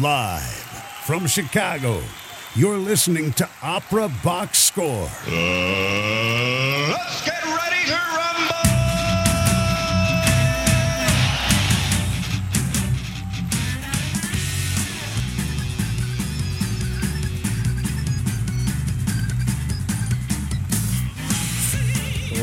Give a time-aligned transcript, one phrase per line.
[0.00, 0.42] Live
[1.04, 2.00] from Chicago,
[2.54, 5.06] you're listening to Opera Box Score.
[5.26, 7.94] Uh, let's get ready to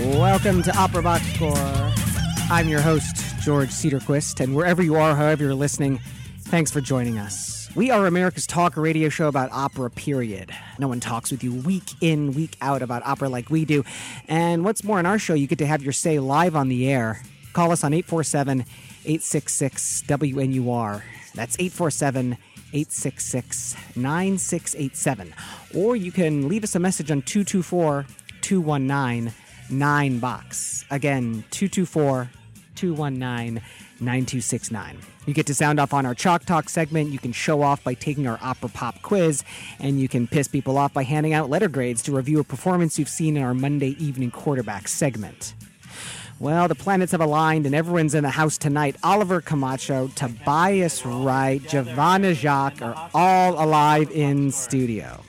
[0.03, 0.19] rumble!
[0.19, 1.55] Welcome to Opera Box Score.
[2.51, 5.99] I'm your host, George Cedarquist, and wherever you are, however you're listening,
[6.49, 7.69] thanks for joining us.
[7.75, 10.51] We are America's talk radio show about opera, period.
[10.79, 13.83] No one talks with you week in, week out about opera like we do.
[14.27, 16.89] And what's more, in our show, you get to have your say live on the
[16.89, 17.21] air.
[17.53, 18.61] Call us on 847
[19.05, 21.03] 866 WNUR.
[21.35, 22.33] That's 847
[22.73, 25.33] 866 9687.
[25.75, 28.07] Or you can leave us a message on 224
[28.41, 29.33] 219
[29.69, 30.83] 9 box.
[30.89, 32.31] Again, 224
[32.73, 33.61] 219
[34.01, 34.99] 9269.
[35.25, 37.11] You get to sound off on our Chalk Talk segment.
[37.11, 39.43] You can show off by taking our Opera Pop quiz.
[39.79, 42.97] And you can piss people off by handing out letter grades to review a performance
[42.97, 45.53] you've seen in our Monday evening quarterback segment.
[46.39, 48.95] Well, the planets have aligned and everyone's in the house tonight.
[49.03, 55.21] Oliver Camacho, Tobias Wright, Giovanna Jacques are all alive in studio.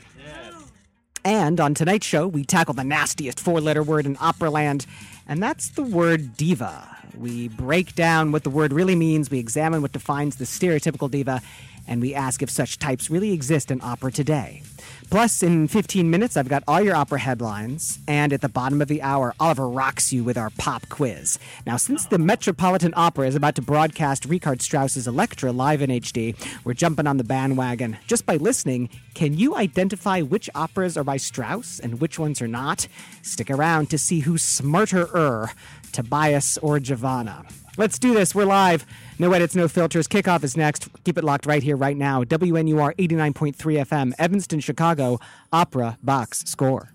[1.24, 4.86] And on tonight's show, we tackle the nastiest four letter word in Operaland,
[5.26, 6.99] and that's the word diva.
[7.18, 11.42] We break down what the word really means, we examine what defines the stereotypical diva,
[11.86, 14.62] and we ask if such types really exist in opera today.
[15.10, 18.86] Plus, in 15 minutes, I've got all your opera headlines, and at the bottom of
[18.86, 21.36] the hour, Oliver rocks you with our pop quiz.
[21.66, 26.36] Now, since the Metropolitan Opera is about to broadcast Richard Strauss's Elektra live in HD,
[26.62, 27.98] we're jumping on the bandwagon.
[28.06, 32.46] Just by listening, can you identify which operas are by Strauss and which ones are
[32.46, 32.86] not?
[33.22, 35.50] Stick around to see who's smarter-er,
[35.90, 37.44] Tobias or Giovanna.
[37.80, 38.34] Let's do this.
[38.34, 38.84] We're live.
[39.18, 40.06] No edits, no filters.
[40.06, 40.90] Kickoff is next.
[41.04, 42.24] Keep it locked right here, right now.
[42.24, 45.18] WNUR 89.3 FM, Evanston, Chicago.
[45.50, 46.92] Opera Box Score.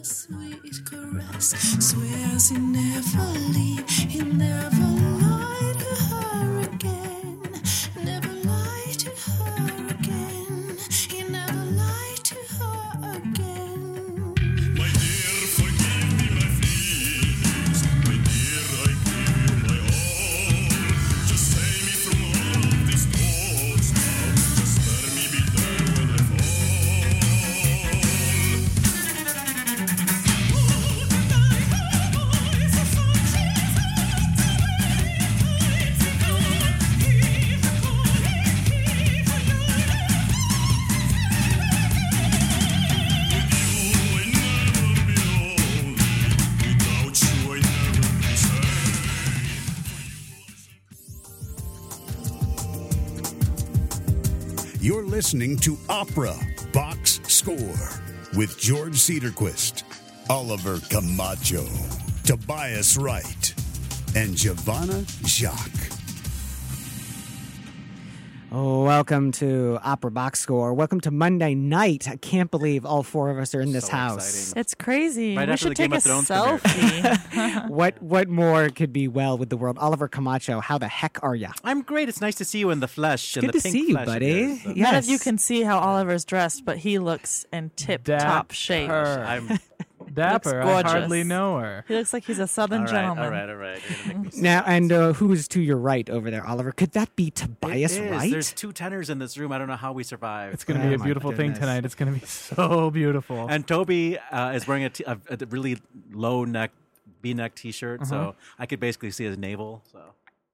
[0.00, 4.99] Sweet caress swears he'll never leave, he'll never
[55.10, 56.36] listening to Opera
[56.72, 57.56] Box Score
[58.36, 59.82] with George Cedarquist,
[60.30, 61.66] Oliver Camacho,
[62.24, 63.54] Tobias Wright,
[64.14, 65.79] and Giovanna Jacques.
[68.52, 70.74] Oh, welcome to Opera Box Score.
[70.74, 72.08] Welcome to Monday night.
[72.08, 74.28] I can't believe all four of us are in this So house.
[74.28, 74.60] exciting.
[74.60, 75.36] It's crazy.
[75.36, 77.68] Right we after should the Game take of a Thrones selfie.
[77.70, 79.78] What what more could be well with the world?
[79.78, 81.52] Oliver Camacho, how the heck are ya?
[81.62, 82.08] I'm great.
[82.08, 83.36] It's nice to see you in the flesh.
[83.36, 84.30] in Good the to pink see you, buddy.
[84.40, 84.62] is.
[84.64, 84.82] So- Yeah.
[84.84, 88.88] None of you can see how Oliver's dressed, but he looks in tip top shape.
[88.88, 89.24] Dapper.
[89.28, 89.58] I'm
[90.14, 90.60] Dapper.
[90.60, 90.92] I gorgeous.
[90.92, 91.84] hardly know her.
[91.88, 92.92] He looks like he's a southern all right.
[92.92, 93.24] gentleman.
[93.24, 93.48] All right.
[93.50, 93.80] All right.
[93.88, 96.72] You're gonna make me Now, and uh, who's to your right over there, Oliver?
[96.72, 98.10] Could that be Tobias is.
[98.10, 98.30] Wright?
[98.30, 99.52] There's two tenors in this room.
[99.52, 100.52] I don't know how we survive.
[100.52, 101.58] It's going to Oh be a my beautiful thing goodness.
[101.58, 101.84] tonight.
[101.84, 102.26] It's going to be
[102.66, 103.46] so beautiful.
[103.48, 105.78] And Toby uh, is wearing a, t- a, a really
[106.12, 106.70] low neck
[107.22, 108.08] V-neck T-shirt, Uh-huh.
[108.10, 109.82] so I could basically see his navel.
[109.92, 109.98] So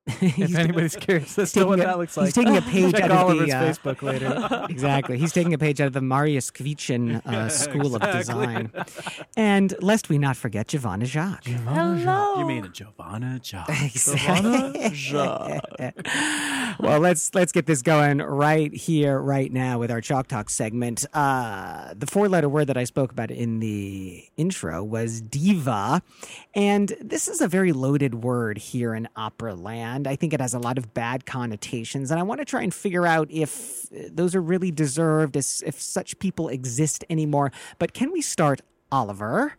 [0.06, 3.04] if anybody's curious as to what a- that looks like, he's taking a page check
[3.04, 4.66] out of Oliver's the, uh, Facebook later.
[4.70, 5.18] exactly.
[5.18, 8.70] He's taking a page out of the Mariusz Kwiecień uh, School of Design.
[9.36, 11.46] And lest we not forget Giovanna Jacques.
[11.46, 12.38] Hello.
[12.38, 13.68] you mean Giovanna Job?
[16.78, 21.04] well, let's let's get this going right here, right now, with our Chalk Talk segment.
[21.14, 26.02] Uh, the four-letter word that I spoke about in the intro was diva,
[26.54, 29.95] and this is a very loaded word here in opera land.
[30.04, 32.74] I think it has a lot of bad connotations, and I want to try and
[32.74, 37.52] figure out if uh, those are really deserved, if such people exist anymore.
[37.78, 38.62] But can we start?
[38.92, 39.52] Oliver,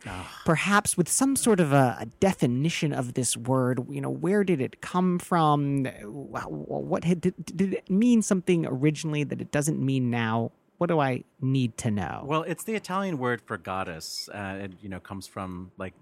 [0.46, 3.86] perhaps with some sort of a, a definition of this word.
[3.90, 5.84] You know, where did it come from?
[5.84, 10.52] What had, did, did it mean something originally that it doesn't mean now?
[10.78, 12.22] What do I need to know?
[12.24, 14.30] Well, it's the Italian word for goddess.
[14.32, 15.92] Uh, it you know comes from like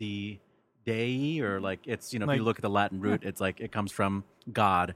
[0.00, 0.40] the
[0.84, 3.40] dei, or like it's you know if you Like- look at the Latin root, it's
[3.40, 4.94] like it comes from God,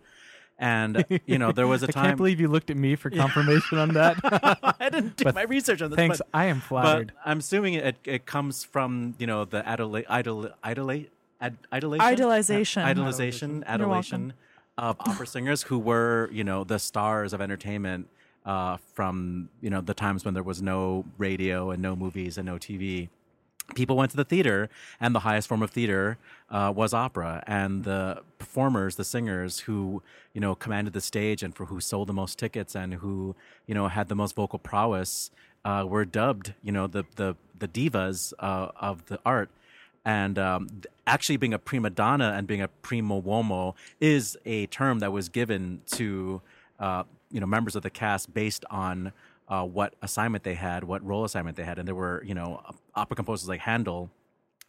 [0.58, 2.96] And you know, there was a I time I can't believe you looked at me
[2.96, 4.16] for confirmation on that.
[4.80, 5.96] I didn't do But my research on this.
[5.96, 6.18] Thanks.
[6.18, 7.12] but- I am flattered.
[7.14, 10.90] But I'm assuming it, it comes from you know the idol idol idol
[11.40, 12.84] ad, idolation Idolization.
[12.94, 14.32] idolization You're adulation
[14.78, 18.08] of opera singers who were you know the stars of entertainment
[18.46, 22.46] uh, from you know the times when there was no radio and no movies and
[22.46, 23.08] no TV.
[23.74, 24.70] People went to the theater,
[25.00, 26.18] and the highest form of theater
[26.50, 27.42] uh, was opera.
[27.46, 30.02] And the performers, the singers who
[30.32, 33.34] you know commanded the stage and for who sold the most tickets and who
[33.66, 35.30] you know had the most vocal prowess
[35.64, 39.48] uh, were dubbed you know the the the divas uh, of the art
[40.04, 40.68] and um,
[41.06, 45.28] actually being a prima donna and being a primo uomo is a term that was
[45.28, 46.40] given to
[46.78, 49.12] uh, you know members of the cast based on
[49.48, 52.62] uh, what assignment they had, what role assignment they had, and there were you know
[52.94, 54.10] opera composers like Handel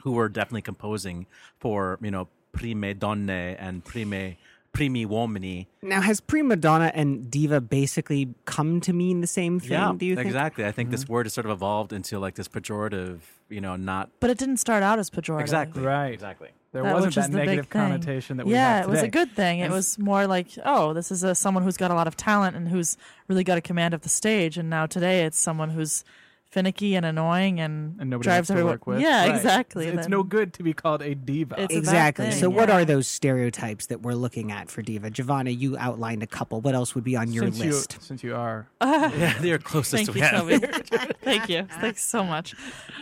[0.04, 1.26] who were definitely composing
[1.60, 4.36] for you know prime donne and prime
[4.78, 5.66] primi uomini.
[5.82, 9.72] Now, has prima donna and diva basically come to mean the same thing?
[9.72, 10.28] Yeah, do you think?
[10.28, 10.66] exactly.
[10.66, 11.14] I think this mm-hmm.
[11.14, 13.20] word has sort of evolved into like this pejorative,
[13.50, 15.42] you know, not But it didn't start out as pejorative.
[15.42, 16.14] exactly Right.
[16.14, 16.50] exactly.
[16.74, 19.32] there That- wasn't that the negative connotation that we yeah, have it was a good
[19.32, 19.60] thing.
[19.60, 22.56] It was more like, oh, this is a, someone who's got a lot of talent
[22.56, 22.98] and who's
[23.28, 24.58] really got a command of the stage.
[24.58, 26.04] And now today, it's someone who's
[26.50, 28.72] finicky and annoying and, and nobody drives has to everyone.
[28.74, 29.00] work with.
[29.02, 29.36] Yeah, Right.
[29.36, 29.88] exactly.
[29.88, 31.56] It's, it's Then- no good to be called a diva.
[31.58, 32.30] It's a Exactly.
[32.30, 35.10] thing, So, what are those stereotypes that we're looking at for diva?
[35.10, 36.62] Giovanna, you outlined a couple.
[36.62, 37.94] What else would be on your since list?
[37.96, 41.16] You, since you are Yeah, they're closest Thank we you, have.
[41.22, 41.68] Thank you.
[41.82, 42.56] Thanks so much.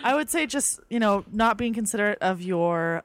[0.04, 3.04] I would say just, you know, not being considerate of your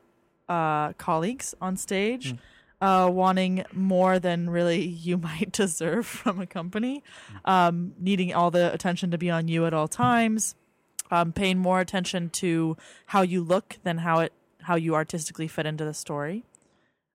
[0.49, 2.35] uh, colleagues on stage,
[2.81, 7.03] uh, wanting more than really you might deserve from a company,
[7.45, 10.55] um, needing all the attention to be on you at all times,
[11.11, 14.33] um, paying more attention to how you look than how it
[14.63, 16.45] how you artistically fit into the story.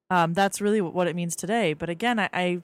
[0.09, 1.73] Um, that's really what it means today.
[1.73, 2.63] But again, I, I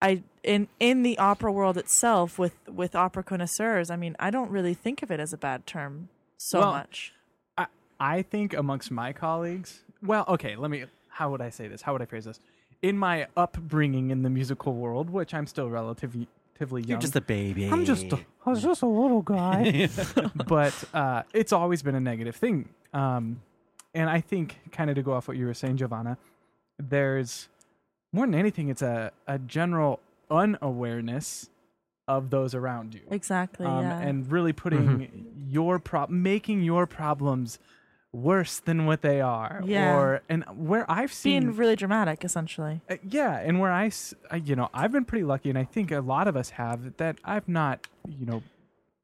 [0.00, 4.50] I in in the opera world itself with with opera connoisseurs, I mean, I don't
[4.50, 7.12] really think of it as a bad term so Well, much.
[7.56, 7.66] I,
[7.98, 10.84] I think amongst my colleagues, well, okay, let me,
[11.18, 11.82] how would I say this?
[11.82, 12.38] How would I phrase this?
[12.80, 16.90] In my upbringing in the musical world, which I'm still relatively, relatively young.
[16.90, 17.66] You're just a baby.
[17.66, 19.88] I'm just, a, I was just a little guy.
[20.46, 22.68] but uh, it's always been a negative thing.
[22.94, 23.40] Um,
[23.94, 26.18] and I think, kind of to go off what you were saying, Giovanna,
[26.78, 27.48] there's
[28.12, 29.98] more than anything, it's a, a general
[30.30, 31.50] unawareness
[32.06, 33.66] of those around you Exactly.
[33.66, 33.98] um, yeah.
[34.00, 37.58] and really putting your problem, making your problems
[38.12, 39.94] worse than what they are Yeah.
[39.94, 42.80] or and where i've seen being really dramatic, essentially.
[42.88, 43.90] uh, yeah and where I,
[44.42, 47.18] you know i've been pretty lucky and i think a lot of us have that
[47.24, 47.86] i've not
[48.18, 48.42] you know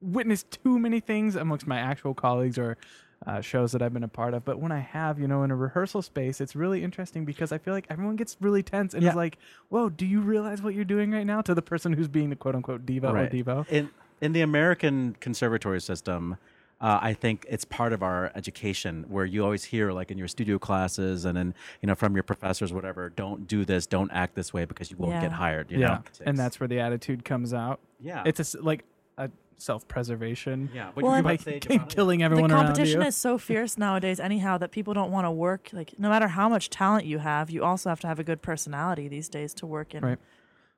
[0.01, 2.77] witnessed too many things amongst my actual colleagues or
[3.25, 4.45] uh, shows that I've been a part of.
[4.45, 7.57] But when I have, you know, in a rehearsal space, it's really interesting because I
[7.57, 9.11] feel like everyone gets really tense and Yeah.
[9.11, 9.37] is like,
[9.69, 12.35] "Whoa, do you realize what you're doing right now?" To the person who's being the
[12.35, 13.65] quote unquote diva or divo.
[13.71, 13.89] In
[14.21, 16.35] in the American conservatory system,
[16.81, 20.27] uh, I think it's part of our education where you always hear, like in your
[20.27, 24.35] studio classes and then you know from your professors, whatever, don't do this, don't act
[24.35, 25.21] this way because you won't Yeah.
[25.21, 25.71] get hired.
[25.71, 26.03] You yeah, know?
[26.25, 27.79] and that's where the attitude comes out.
[28.01, 28.83] yeah, It's a s like
[29.17, 30.69] a self-preservation.
[30.73, 30.91] yeah.
[30.95, 31.85] Well, you By say, k- Giovanna?
[31.89, 33.07] killing The everyone around competition you.
[33.07, 35.69] is so fierce nowadays, anyhow, that people don't want to work.
[35.71, 38.41] Like, no matter how much talent you have, you also have to have a good
[38.41, 40.03] personality these days to work in.
[40.03, 40.19] Right.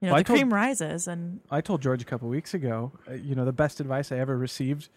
[0.01, 2.53] You know, Well, I the told- cream rises, and I told George a couple weeks
[2.53, 4.89] ago, uh, you know, the best advice I ever received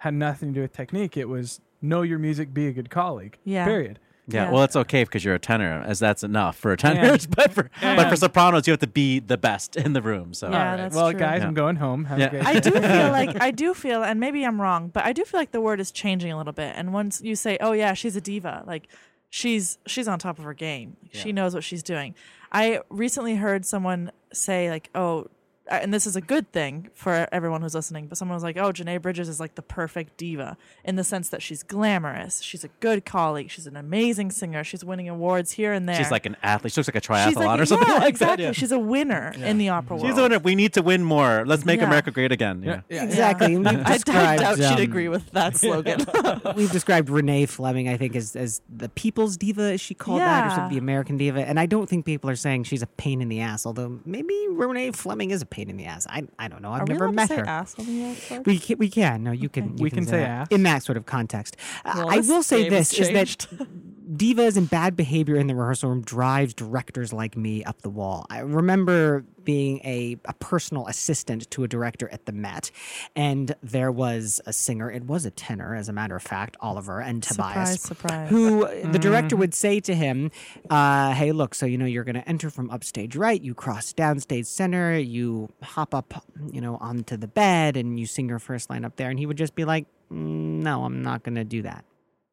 [0.00, 1.16] had nothing to do with technique.
[1.16, 3.38] It was know your music, be a good colleague.
[3.44, 3.64] Yeah.
[3.64, 3.98] Period.
[4.26, 4.50] Yeah, Yeah.
[4.52, 7.26] well, it's okay because you're a tenor, as that's enough for tenors.
[7.38, 10.34] but for but for sopranos, you have to be the best in the room.
[10.34, 10.76] So Yeah, All right.
[10.76, 11.18] that's well, true.
[11.20, 11.48] guys, Yeah.
[11.48, 12.04] I'm going home.
[12.04, 12.26] Have Yeah.
[12.26, 12.80] a good I do feel
[13.20, 15.80] like I do feel, and maybe I'm wrong, but I do feel like the word
[15.80, 16.74] is changing a little bit.
[16.76, 18.88] And once you say, "Oh yeah, she's a diva," like
[19.30, 20.96] she's she's on top of her game.
[21.02, 22.14] Like, She knows what she's doing.
[22.52, 25.26] I recently heard someone say, like, "Oh."
[25.70, 28.72] And this is a good thing for everyone who's listening, but someone was like, "Oh,
[28.72, 32.68] J'nai Bridges is like the perfect diva in the sense that she's glamorous, she's a
[32.80, 35.96] good colleague, she's an amazing singer, she's winning awards here and there.
[35.96, 36.72] she's like an athlete.
[36.72, 38.36] She looks like a She's triathlon like- or something yeah, like exactly.
[38.44, 38.48] that.
[38.48, 38.52] yeah.
[38.52, 40.06] She's a winner in the opera world.
[40.08, 40.38] She's the winner.
[40.40, 41.44] We need to win more.
[41.46, 41.86] Let's make Yeah.
[41.86, 42.62] America great again.
[42.62, 42.80] Yeah.
[42.88, 43.04] Yeah.
[43.04, 43.56] Exactly.
[43.66, 46.00] I, I described, doubt she'd um, agree with that slogan.
[46.56, 50.46] We've described Renee Fleming, I think, as, as the people's diva, as she called that,
[50.46, 50.64] or sort Yeah.
[50.66, 51.46] of the American diva.
[51.46, 54.34] And I don't think people are saying she's a pain in the ass, although maybe
[54.50, 56.06] Renee Fleming is a pain in the ass.
[56.08, 56.72] I, I don't know.
[56.72, 57.46] I've Are never allowed met to say her.
[57.46, 58.46] ass on the episode?
[58.46, 59.22] We can, we can.
[59.24, 59.76] No, you can.
[59.76, 60.48] You We can say that ass.
[60.50, 61.56] in that sort of context.
[61.84, 63.66] Uh, Well, I will say this: has is that changed.
[64.10, 68.26] divas and bad behavior in the rehearsal room drives directors like me up the wall.
[68.30, 72.70] I remember being a, a personal assistant to a director at the Met,
[73.16, 74.90] and there was a singer.
[74.90, 78.30] It was a tenor, as a matter of fact, Oliver and Tobias, Surprise, surprise.
[78.30, 80.30] who the director would say to him,
[80.68, 83.40] uh, "Hey, look, so you know you're going to enter from upstage right.
[83.40, 84.98] You cross downstage center.
[84.98, 88.96] You hop up, you know, onto the bed, and you sing your first line up
[88.96, 91.84] there." And he would just be like, "Mm, "No, I'm not going to do that."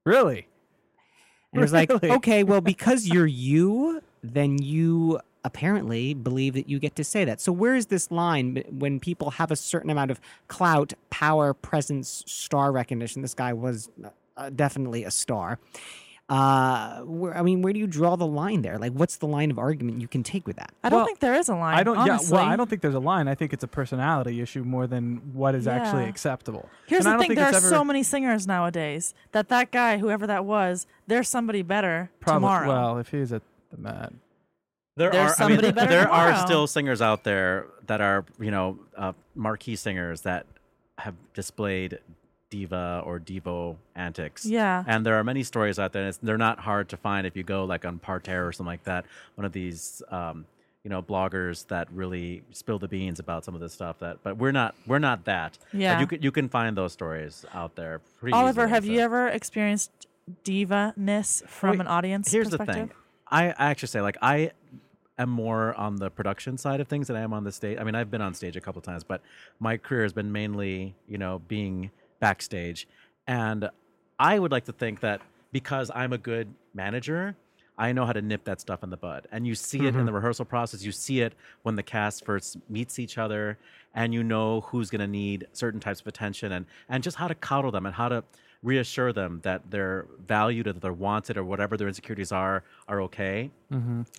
[0.06, 0.48] Really?
[1.54, 6.78] And it was like, okay, well, because you're you, then you apparently believe that you
[6.80, 7.40] get to say that.
[7.40, 12.24] So where is this line when people have a certain amount of clout, power, presence,
[12.28, 13.22] star recognition?
[13.22, 13.90] This guy was
[14.36, 15.60] uh, definitely a star.
[16.30, 18.78] Uh, where, I mean, where do you draw the line there?
[18.78, 20.74] Like, what's the line of argument you can take with that?
[20.84, 21.78] I don't Well, think there is a line.
[21.78, 21.98] I don't.
[21.98, 22.36] Honestly.
[22.36, 22.44] Yeah.
[22.44, 23.30] Well, I don't think there's a line.
[23.30, 26.70] I think it's a personality issue more than what is actually acceptable.
[26.86, 29.72] Here's And the don't thing: think there are ever- so many singers nowadays that that
[29.72, 32.68] guy, whoever that was, there's somebody better Probably, tomorrow.
[32.68, 33.42] Well, if he's at
[33.72, 34.12] the Met,
[34.98, 38.26] There There's are, somebody I mean, better there are still singers out there that are,
[38.40, 40.46] you know, uh, marquee singers that
[40.98, 42.00] have displayed
[42.50, 44.46] diva or devo antics.
[44.46, 44.84] Yeah.
[44.88, 46.04] And there are many stories out there.
[46.04, 48.72] And it's, they're not hard to find if you go like on Parterre or something
[48.72, 49.06] like that.
[49.36, 50.46] One of these, um,
[50.84, 54.00] you know, bloggers that really spill the beans about some of this stuff.
[54.00, 55.58] That, but we're not, we're not that.
[55.72, 56.00] But Yeah.
[56.00, 58.00] you can, you can find those stories out there.
[58.20, 58.92] Pretty Oliver, easily, have so.
[58.92, 59.92] you ever experienced
[60.44, 62.92] diva-ness from Wait, an audience Here's the thing.
[63.30, 64.52] I, I actually say like I
[65.18, 67.78] am more on the production side of things than I am on the stage.
[67.80, 69.22] I mean, I've been on stage a couple times, but
[69.60, 72.88] my career has been mainly, you know, being backstage.
[73.28, 73.70] And
[74.20, 75.22] I would like to think that
[75.52, 77.36] because I'm a good manager,
[77.78, 79.28] I know how to nip that stuff in the bud.
[79.32, 80.84] And you see it in the rehearsal process.
[80.84, 83.60] You see it when the cast first meets each other,
[83.94, 87.28] and you know who's going to need certain types of attention, and and just how
[87.28, 88.24] to coddle them and how to
[88.64, 93.02] reassure them that they're valued or that they're wanted or whatever their insecurities are are
[93.02, 93.52] okay.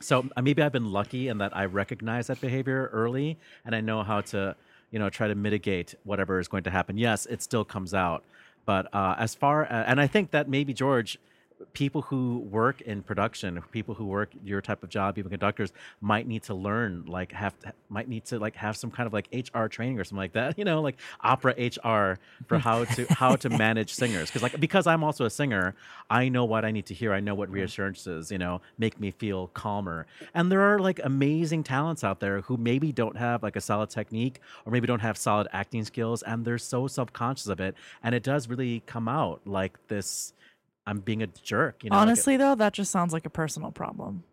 [0.00, 3.81] So uh, maybe I've been lucky in that I recognize that behavior early, and I
[3.81, 4.55] know how to
[4.90, 6.97] you know try to mitigate whatever is going to happen.
[6.99, 8.25] Yes, it still comes out,
[8.64, 11.18] but uh, as far as, and I think that maybe George
[11.73, 16.27] people who work in production, people who work your type of job, even conductors, might
[16.27, 19.29] need to learn, like have to, might need to like have some kind of like
[19.33, 20.57] HR training or something like that.
[20.59, 24.29] You know, like opera HR for how to how to manage singers.
[24.29, 25.77] Because like because I'm also a singer,
[26.11, 27.12] I know what I need to hear.
[27.12, 30.07] I know what reassurances you know make me feel calmer.
[30.35, 33.91] And there are like amazing talents out there who maybe don't have like a solid
[33.91, 37.77] technique or maybe don't have solid acting skills, and they're so self conscious of it,
[38.03, 40.33] and it does really come out like this.
[40.88, 41.97] I'm being a jerk, you know.
[41.97, 44.25] like a- Honestly, though, that just sounds like a personal problem.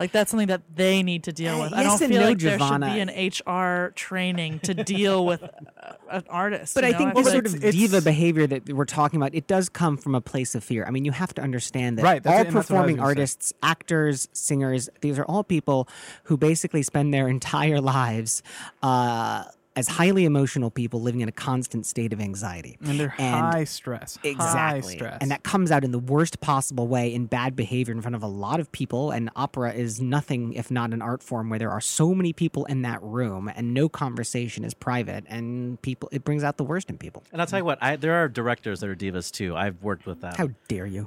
[0.00, 1.72] Like that's something that they need to deal Uh, with.
[1.74, 5.44] I yes don't feel no, like there should be an HR training to deal with
[5.44, 6.74] uh, an artist.
[6.74, 8.84] But you I think feel this like sort of it's- diva it's- behavior that we're
[8.84, 10.84] talking about, it does come from a place of fear.
[10.86, 12.66] I mean, you have to understand that Right, all it, and that's what I was
[12.66, 13.10] performing gonna say.
[13.10, 15.86] artists, actors, singers, these are all people
[16.24, 18.42] who basically spend their entire lives
[18.82, 19.44] uh,
[19.74, 22.76] as highly emotional people living in a constant state of anxiety.
[22.84, 24.18] and they're high stress.
[24.22, 24.94] High Exactly.
[24.96, 25.18] stress.
[25.20, 28.22] And that comes out in the worst possible way in bad behavior in front of
[28.22, 29.10] a lot of people.
[29.10, 32.64] And opera is nothing if not an art form where there are so many people
[32.66, 36.90] in that room and no conversation is private and people it brings out the worst
[36.90, 37.22] in people.
[37.32, 39.56] And I'll tell you what, I, there are directors that are divas too.
[39.56, 41.06] I've worked with them, How dare you?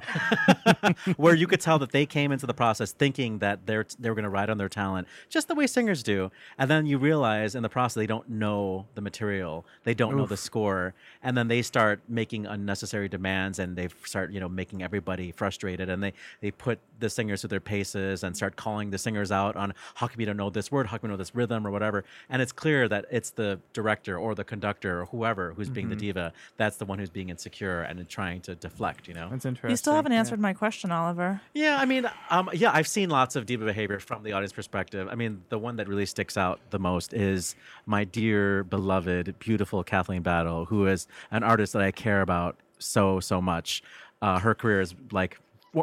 [1.16, 4.14] where you could tell that they came into the process thinking that they're they were
[4.14, 7.54] going to ride on their talent, just the way singers do, and then you realize
[7.54, 8.55] in the process they don't know
[8.94, 13.76] the material, they don't know the score, and then they start making unnecessary demands, and
[13.76, 17.60] they start you know making everybody frustrated, and they they put the singers through their
[17.60, 20.86] paces and start calling the singers out on how come you don't know this word,
[20.86, 24.18] how come you know this rhythm or whatever, and it's clear that it's the director
[24.18, 27.82] or the conductor or whoever who's being the diva, that's the one who's being insecure
[27.82, 29.28] and trying to deflect, you know.
[29.30, 29.70] That's interesting.
[29.70, 30.18] you still haven't yeah.
[30.18, 31.40] answered my question, Oliver.
[31.54, 35.08] Yeah, I mean, um, yeah, I've seen lots of diva behavior from the audience perspective.
[35.10, 37.54] I mean, the one that really sticks out the most is
[37.86, 43.20] my dear, beloved, beautiful Kathleen Battle, who is an artist that I care about so,
[43.20, 43.82] so much.
[44.22, 45.38] Uh, her career is like.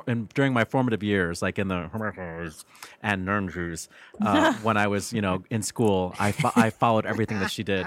[0.08, 1.88] And during my formative years, like in the
[3.04, 3.88] and Nernjus,
[4.22, 7.62] uh, when I was, you know, in school, I, fo- I followed everything that she
[7.64, 7.86] did.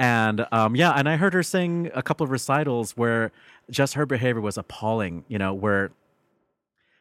[0.00, 3.30] And um, yeah, and I heard her sing a couple of recitals where
[3.70, 5.92] just her behavior was appalling, you know, where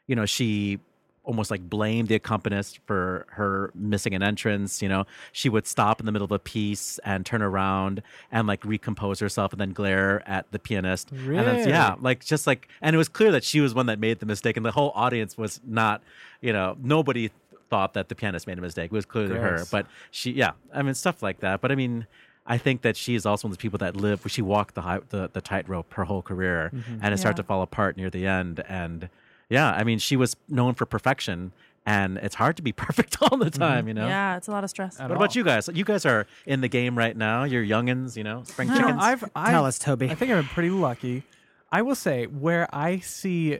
[0.07, 0.79] you know, she
[1.27, 4.81] almost like blame the accompanist for her missing an entrance.
[4.81, 8.47] You know, she would stop in the middle of a piece and turn around and
[8.47, 11.11] like recompose herself and then glare at the pianist.
[11.11, 13.99] And then, yeah, like just like, and it was clear that she was one that
[13.99, 16.01] made the mistake, and the whole audience was not,
[16.41, 17.29] you know, nobody
[17.69, 18.85] thought that the pianist made a mistake.
[18.85, 21.59] It was clearly her, but she, yeah, I mean, stuff like that.
[21.59, 22.07] But I mean,
[22.45, 24.23] I think that she is also one of those people that live.
[24.27, 26.99] She walked the high, the, the tightrope her whole career, mm-hmm.
[27.01, 28.63] and it started to fall apart near the end.
[28.69, 29.09] And
[29.49, 31.51] yeah, I mean, she was known for perfection,
[31.85, 34.07] and it's hard to be perfect all the time, you know.
[34.07, 34.99] Yeah, it's a lot of stress.
[34.99, 35.69] What about you guys?
[35.73, 37.43] You guys are in the game right now.
[37.43, 38.99] You're youngins, you know, spring You know, chickens.
[39.01, 40.09] I've, I've, Tell us, Toby.
[40.09, 41.23] I think I'm pretty lucky.
[41.71, 43.59] I will say where I see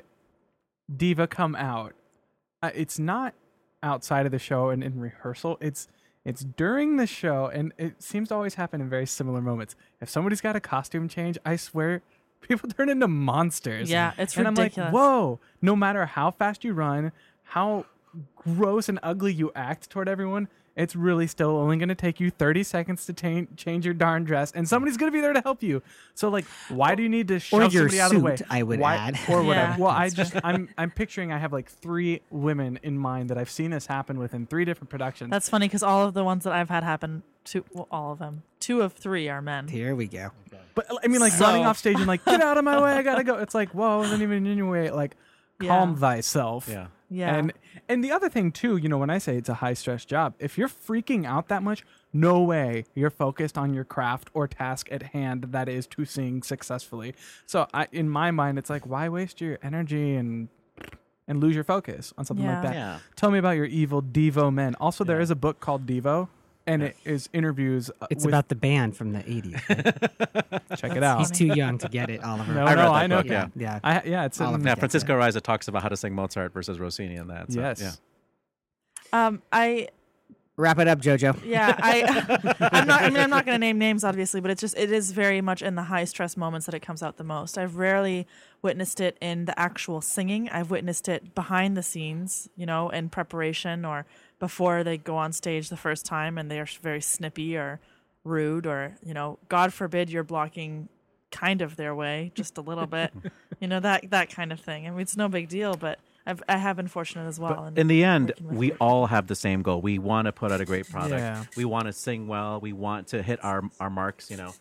[0.96, 1.94] Diva come out,
[2.64, 3.34] uh, it's not
[3.84, 5.58] outside of the show and in rehearsal.
[5.62, 5.88] It's
[6.26, 9.76] it's during the show, and it seems to always happen in very similar moments.
[10.02, 12.02] If somebody's got a costume change, I swear.
[12.48, 13.90] People turn into monsters.
[13.90, 14.78] Yeah, it's and ridiculous.
[14.78, 15.40] I'm like, whoa!
[15.62, 17.12] No matter how fast you run,
[17.44, 17.86] how
[18.36, 22.30] gross and ugly you act toward everyone, it's really still only going to take you
[22.30, 25.42] 30 seconds to ta- change your darn dress, and somebody's going to be there to
[25.42, 25.82] help you.
[26.14, 28.36] So, like, why do you need to shove your somebody out of the way?
[28.38, 29.20] suit, I would Why- add.
[29.30, 29.72] or whatever.
[29.72, 29.78] Yeah.
[29.78, 33.50] Well, I just I'm I'm picturing I have like three women in mind that I've
[33.50, 35.32] seen this happen within three different productions.
[35.32, 38.20] That's funny because all of the ones that I've had happen, to well, all of
[38.20, 39.68] them, two of three are men.
[39.68, 40.30] Here we go.
[40.78, 42.94] But I mean, like So- running off stage and like, get out of my way,
[42.94, 43.36] I gotta go.
[43.40, 44.92] It's like, whoa, isn't even in your way.
[44.92, 45.16] Like,
[45.60, 45.96] calm Yeah.
[46.00, 46.68] thyself.
[46.70, 46.88] yeah.
[47.10, 47.36] Yeah.
[47.36, 47.54] And
[47.90, 50.36] and the other thing too, you know, when I say it's a high stress job,
[50.40, 54.90] if you're freaking out that much, no way you're focused on your craft or task
[54.92, 57.16] at hand that is to sing successfully.
[57.46, 60.50] So I, in my mind, it's like, why waste your energy and
[61.30, 62.54] and lose your focus on something Yeah.
[62.56, 62.76] like that?
[62.76, 63.00] Yeah.
[63.16, 64.76] Tell me about your evil Devo men.
[64.76, 66.28] Also, there is a book called Devo.
[66.68, 67.90] And it is interviews.
[68.02, 69.54] uh, It's with- about the band from the 80s.
[70.78, 71.20] check it out.
[71.20, 72.54] He's too young to get it, Oliver.
[72.54, 73.18] No, I read no, that I know.
[73.24, 73.48] book, yeah.
[73.56, 73.80] Yeah.
[73.84, 75.26] I, yeah, it's All in- Yeah, Francisco it.
[75.26, 77.52] Riza talks about how to sing Mozart versus Rossini and that.
[77.54, 77.82] So, yes.
[77.82, 77.92] Yeah.
[79.28, 79.88] Um, I
[80.60, 81.46] Wrap it up, JoJo.
[81.46, 84.60] yeah, I I'm not I mean I'm not going to name names obviously, but it's
[84.62, 87.24] just it is very much in the high stress moments that it comes out the
[87.24, 87.60] most.
[87.60, 88.26] I've rarely
[88.64, 90.50] witnessed it in the actual singing.
[90.50, 94.08] I've witnessed it behind the scenes, you know, in preparation or
[94.40, 97.80] before they go on stage the first time and they are very snippy or
[98.24, 100.90] rude or, you know, god forbid you're blocking
[101.30, 103.14] kind of their way just a little bit.
[103.60, 104.88] you know, that that kind of thing.
[104.88, 107.70] I mean, it's no big deal, but I've I have been fortunate as well.
[107.74, 109.82] But in the end, we different- all have the same goal.
[109.82, 111.20] We want to put out a great product.
[111.20, 111.46] Yeah.
[111.56, 112.60] We want to sing well.
[112.60, 114.30] We want to hit our our marks.
[114.30, 114.54] You know,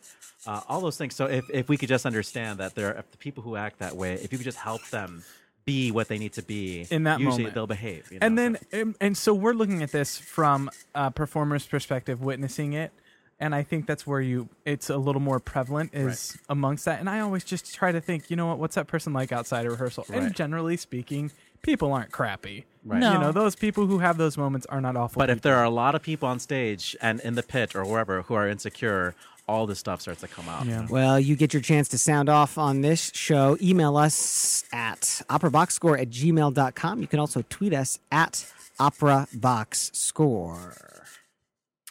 [0.47, 1.15] uh, all those things.
[1.15, 3.81] So if if we could just understand that there are if the people who act
[3.81, 5.25] that way, if you could just help them
[5.65, 7.55] be what they need to be In that usually moment.
[7.57, 8.09] they'll behave.
[8.13, 8.27] You know?
[8.27, 12.73] and then So- and, and so we're looking at this from a performer's perspective witnessing
[12.73, 12.93] it
[13.41, 17.11] and i think that's where you it's a little more prevalent is amongst that and
[17.11, 19.73] i always just try to think you know what what's that person like outside of
[19.73, 23.01] rehearsal and generally speaking people aren't crappy Right.
[23.01, 23.15] No.
[23.15, 25.65] you know those people who have those moments are not awful But if there are
[25.65, 29.17] a lot of people on stage and in the pit or wherever who are insecure,
[29.49, 30.67] all this stuff starts to come out.
[30.67, 30.87] Yeah.
[30.89, 33.57] Well, you get your chance to sound off on this show.
[33.61, 37.01] Email us at operaboxscore at gmail.com.
[37.01, 38.47] You can also tweet us at
[38.79, 41.03] operaboxscore.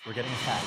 [0.06, 0.66] We're getting attacked.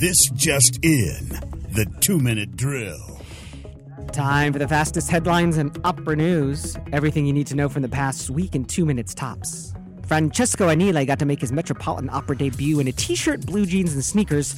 [0.00, 1.28] This just in
[1.74, 3.21] the two minute drill.
[4.10, 6.76] Time for the fastest headlines and opera news.
[6.92, 9.72] Everything you need to know from the past week in two minutes tops.
[10.06, 13.94] Francesco Anile got to make his Metropolitan Opera debut in a t shirt, blue jeans,
[13.94, 14.54] and sneakers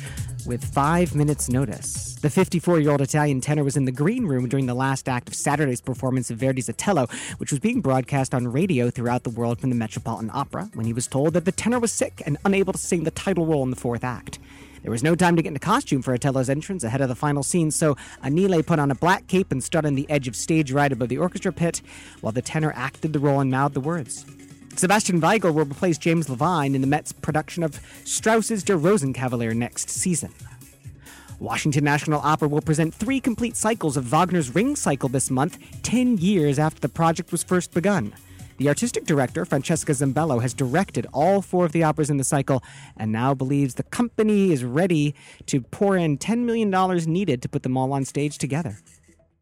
[0.46, 2.14] with five minutes' notice.
[2.16, 5.28] The 54 year old Italian tenor was in the green room during the last act
[5.28, 7.06] of Saturday's performance of Verdi's Otello,
[7.38, 10.92] which was being broadcast on radio throughout the world from the Metropolitan Opera, when he
[10.92, 13.70] was told that the tenor was sick and unable to sing the title role in
[13.70, 14.38] the fourth act.
[14.84, 17.42] There was no time to get into costume for Otello's entrance ahead of the final
[17.42, 20.72] scene, so Anile put on a black cape and stood on the edge of stage
[20.72, 21.80] right above the orchestra pit
[22.20, 24.26] while the tenor acted the role and mouthed the words.
[24.76, 29.88] Sebastian Weigle will replace James Levine in the Met's production of Strauss's Der Rosenkavalier next
[29.88, 30.34] season.
[31.40, 36.18] Washington National Opera will present three complete cycles of Wagner's Ring Cycle this month, 10
[36.18, 38.12] years after the project was first begun.
[38.56, 42.62] The artistic director, Francesca Zambello, has directed all four of the operas in the cycle
[42.96, 45.14] and now believes the company is ready
[45.46, 46.70] to pour in $10 million
[47.12, 48.78] needed to put them all on stage together.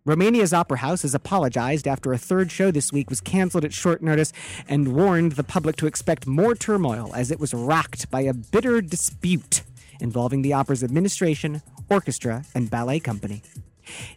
[0.04, 4.02] Romania's Opera House has apologized after a third show this week was canceled at short
[4.02, 4.32] notice
[4.66, 8.80] and warned the public to expect more turmoil as it was rocked by a bitter
[8.80, 9.62] dispute
[10.00, 13.42] involving the opera's administration, orchestra, and ballet company.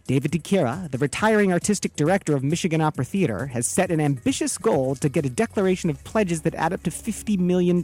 [0.06, 4.94] David DiChiara, the retiring artistic director of Michigan Opera Theater, has set an ambitious goal
[4.96, 7.82] to get a declaration of pledges that add up to $50 million.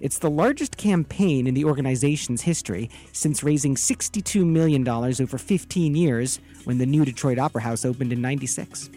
[0.00, 6.40] It's the largest campaign in the organization's history since raising $62 million over 15 years
[6.64, 8.90] when the new Detroit Opera House opened in 96.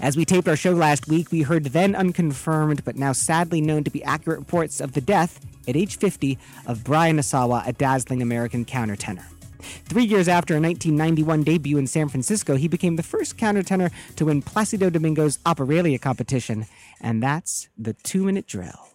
[0.00, 3.84] As we taped our show last week, we heard then unconfirmed but now sadly known
[3.84, 8.22] to be accurate reports of the death at age 50 of Brian Asawa, a dazzling
[8.22, 9.24] American countertenor.
[9.60, 14.26] Three years after a 1991 debut in San Francisco, he became the first countertenor to
[14.26, 16.66] win Placido Domingo's Operalia competition,
[17.00, 18.89] and that's the two minute drill.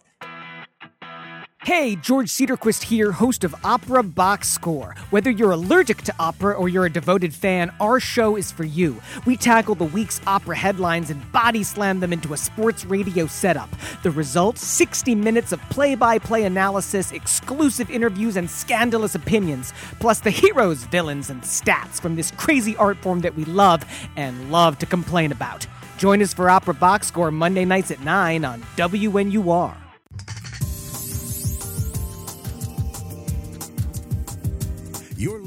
[1.62, 4.94] Hey, George Cedarquist here, host of Opera Box Score.
[5.10, 9.00] Whether you're allergic to opera or you're a devoted fan, our show is for you.
[9.24, 13.70] We tackle the week's opera headlines and body slam them into a sports radio setup.
[14.02, 20.20] The result 60 minutes of play by play analysis, exclusive interviews, and scandalous opinions, plus
[20.20, 23.82] the heroes, villains, and stats from this crazy art form that we love
[24.16, 25.66] and love to complain about.
[25.96, 29.85] Join us for Opera Box Score Monday nights at 9 on WNUR.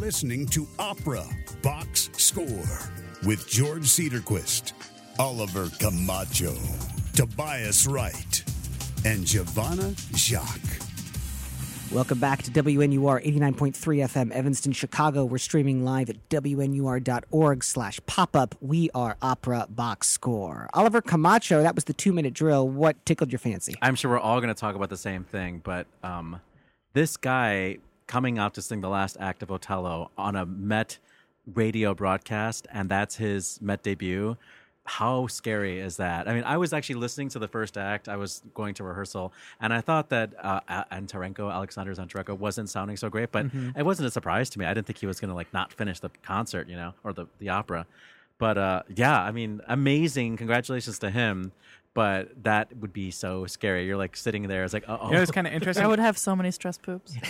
[0.09, 1.23] Listening to Opera
[1.61, 2.79] Box Score
[3.27, 4.73] with George Cedarquist,
[5.19, 6.55] Oliver Camacho,
[7.13, 8.43] Tobias Wright,
[9.05, 10.81] and Giovanna Jacques.
[11.91, 15.25] Welcome back to WNUR 89.3 FM, Evanston, Chicago.
[15.25, 18.55] We're streaming live at WNUR.org slash pop-up.
[18.61, 20.71] We are Opera Box Score.
[20.73, 22.67] Oliver Camacho, that was the two-minute drill.
[22.67, 23.75] What tickled your fancy?
[23.83, 26.41] I'm sure we're all going to talk about the same thing, but um,
[26.93, 27.77] this guy
[28.09, 30.97] coming out to sing the last act of Otello on a Met
[31.53, 34.35] radio broadcast, and that's his Met debut.
[34.83, 36.27] How scary is that?
[36.27, 38.09] I mean, I was actually listening to the first act.
[38.09, 42.97] I was going to rehearsal, and I thought that uh, Antonenko, Alexander Antonenko, wasn't sounding
[42.97, 43.45] so great, but
[43.77, 44.65] it wasn't a surprise to me.
[44.65, 47.13] I didn't think he was going to like not finish the concert, you know, or
[47.13, 47.85] the the opera.
[48.39, 50.37] But uh, yeah, I mean, amazing!
[50.37, 51.51] Congratulations to him.
[51.95, 53.85] But that would be so scary.
[53.87, 54.63] You're like sitting there.
[54.63, 55.83] It's like, oh, You know, it's kind of interesting.
[55.83, 57.15] I would have so many stress poops.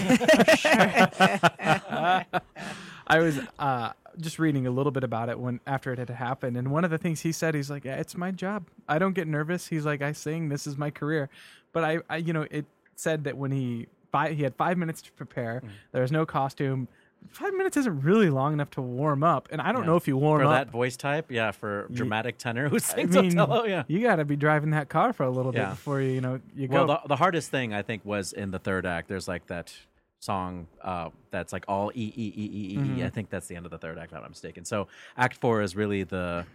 [3.12, 6.58] I was uh, just reading a little bit about it when after it had happened,
[6.58, 8.66] and one of the things he said, he's like, yeah, "It's my job.
[8.88, 10.50] I don't get nervous." He's like, "I sing.
[10.50, 11.30] This is my career."
[11.72, 15.02] But I, I you know, it said that when he fi- he had five minutes
[15.04, 15.70] to prepare, Mm.
[15.92, 16.88] there was no costume.
[17.28, 19.88] Five minutes isn't really long enough to warm up, and I don't Yeah.
[19.88, 20.52] know if you warm for up.
[20.52, 23.84] that voice type, yeah, for dramatic tenor who I sings mean, Otello, yeah.
[23.88, 26.40] you got to be driving that car for a little bit before you, you know
[26.56, 27.00] you Well, go.
[27.04, 29.08] the, the hardest thing I think was in the third act.
[29.10, 29.72] There's like that
[30.20, 32.78] song uh, that's like all E E E E E.
[32.78, 33.00] Mm-hmm.
[33.00, 33.04] E.
[33.06, 34.12] I think that's the end of the third act.
[34.12, 34.66] If I'm not mistaken.
[34.66, 36.46] So Act Four is really the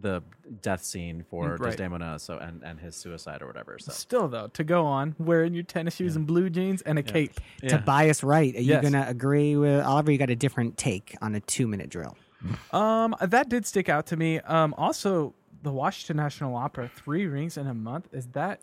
[0.00, 0.22] the
[0.60, 1.70] death scene for Mm, right.
[1.70, 2.18] Desdemona.
[2.18, 3.78] So and and his suicide or whatever.
[3.78, 7.02] So Still though, to go on wearing your tennis shoes and blue jeans and a
[7.02, 7.32] cape.
[7.62, 7.70] yeah.
[7.76, 8.82] Tobias Wright, are you Yes.
[8.82, 10.10] going to agree with Oliver?
[10.12, 12.16] You got a different take on a two-minute drill.
[12.72, 14.38] Um, that did stick out to me.
[14.40, 18.08] Um, also the Washington National Opera, three rings in a month.
[18.12, 18.60] Is that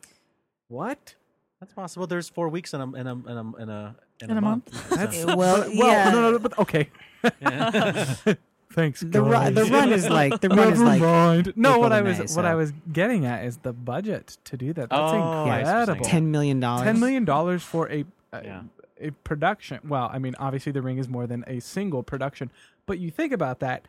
[0.67, 1.15] what?
[1.60, 2.06] that's possible.
[2.08, 4.89] There's four weeks in a in a in a in a, In a month?
[4.89, 6.10] That's Well, well, yeah.
[6.12, 6.89] no, no, no, but okay.
[8.74, 9.02] Thanks.
[9.02, 11.54] The run, the run is like the run is Never like mind.
[11.56, 14.74] No, what I was May, what I was getting at is the budget to do
[14.74, 14.90] that.
[14.90, 16.06] That's Oh, I see what incredible.
[16.06, 16.84] ten million dollars.
[16.86, 18.62] Ten million dollars for a, a Yeah.
[19.00, 19.80] a production.
[19.88, 22.52] Well, I mean, obviously, The Ring is more than a single production,
[22.86, 23.88] but you think about that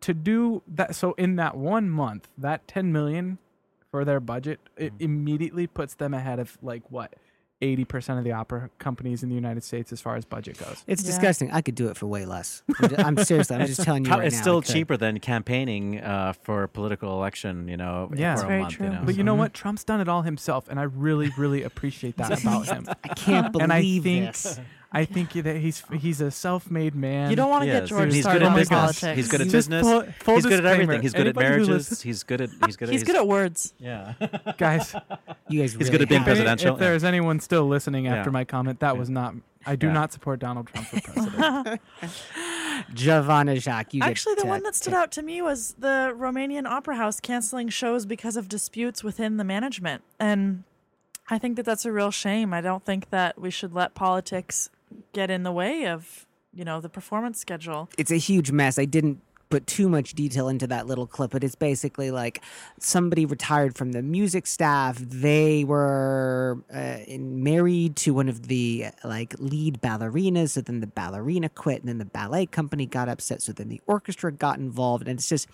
[0.00, 0.94] to do that.
[0.94, 3.38] So in that one month, that ten million
[3.90, 5.04] for their budget, it Mm-hmm.
[5.04, 7.14] immediately puts them ahead of like what
[7.62, 10.82] eighty percent of the opera companies in the United States as far as budget goes.
[10.86, 11.06] It's Yeah.
[11.10, 11.50] disgusting.
[11.52, 12.62] I could do it for way less.
[12.80, 13.56] I'm, just, I'm seriously.
[13.56, 14.42] I'm just telling you right it's now.
[14.42, 17.68] still cheaper than campaigning uh, for a political election.
[17.68, 18.36] You know, Yeah.
[18.36, 18.74] for a very month.
[18.74, 18.86] true.
[18.86, 19.52] You know, But you know what?
[19.54, 22.86] Trump's done it all himself, and I really, really appreciate that about him.
[23.04, 24.60] I can't believe and I think this.
[24.92, 27.30] I think that he's he's a self-made man.
[27.30, 27.90] You don't want to get is.
[27.90, 28.78] George He's started good at on business.
[28.80, 29.16] politics.
[29.16, 29.82] He's good at Just business.
[29.86, 30.82] full- full he's good at disclaimer.
[30.82, 31.02] everything.
[31.02, 31.68] He's good at Anybody who marriages.
[31.68, 33.72] listens- He's good at he's good at He's good at words.
[33.78, 34.14] yeah.
[34.58, 34.92] guys.
[35.48, 36.74] You guys He's really good at being have- If, presidential.
[36.74, 38.32] if there's anyone still listening after Yeah.
[38.32, 39.34] my comment, that was not.
[39.64, 39.92] I do Yeah.
[39.92, 41.80] not support Donald Trump for president.
[42.94, 43.94] Giovanna Jacques.
[43.94, 46.66] You get Actually, the to one that stood take- out to me was the Romanian
[46.66, 50.02] Opera House canceling shows because of disputes within the management.
[50.18, 50.64] And
[51.28, 52.52] I think that that's a real shame.
[52.52, 54.70] I don't think that we should let politics
[55.12, 57.88] get in the way of, you know, the performance schedule.
[57.98, 58.78] It's a huge mess.
[58.78, 62.40] I didn't put too much detail into that little clip, but it's basically like
[62.78, 64.96] somebody retired from the music staff.
[64.98, 70.86] They were uh, in, married to one of the like lead ballerinas, so then the
[70.86, 75.08] ballerina quit, and then the ballet company got upset, so then the orchestra got involved,
[75.08, 75.48] and it's just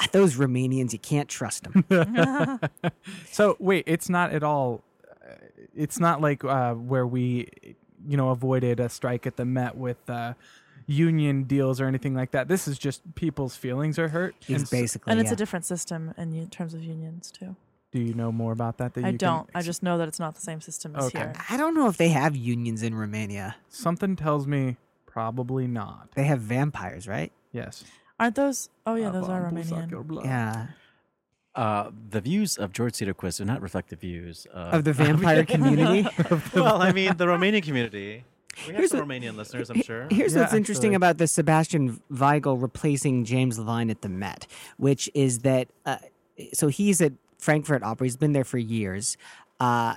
[0.00, 0.92] ah, those Romanians.
[0.92, 1.84] You can't trust them.
[3.30, 4.82] so wait, it's not at all.
[5.24, 5.34] uh,
[5.76, 7.46] It's not like uh, where we,
[8.06, 10.34] you know, avoided a strike at the Met with uh,
[10.86, 12.48] union deals or anything like that.
[12.48, 14.34] This is just people's feelings are hurt.
[14.42, 15.34] It's and basically And it's yeah.
[15.34, 17.56] a different system in terms of unions, too.
[17.90, 18.94] Do you know more about that?
[18.94, 19.50] that I you can don't.
[19.54, 21.18] I ex- just know that it's not the same system as Okay.
[21.20, 21.32] here.
[21.48, 23.56] I don't know if they have unions in Romania.
[23.68, 26.10] something tells me probably not.
[26.14, 27.32] They have vampires, right?
[27.52, 27.84] Yes.
[28.20, 28.68] Aren't those?
[28.86, 29.90] Oh, yeah, those are Abba, Busak, Romanian.
[29.90, 30.24] your blood.
[30.26, 30.66] Yeah.
[31.58, 35.44] Uh, the views of George Cedarquist do not reflect the views of, Of the vampire
[35.44, 36.06] community.
[36.54, 38.24] well, I mean, the Romanian community.
[38.66, 40.06] We have Here's some what- Romanian listeners, I'm sure.
[40.10, 40.96] Here's Yeah, what's interesting actually.
[40.96, 45.96] about the Sebastian Weigle replacing James Levine at the Met, which is that uh,
[46.52, 48.04] so he's at Frankfurt Opera.
[48.06, 49.16] He's been there for years.
[49.58, 49.96] Uh,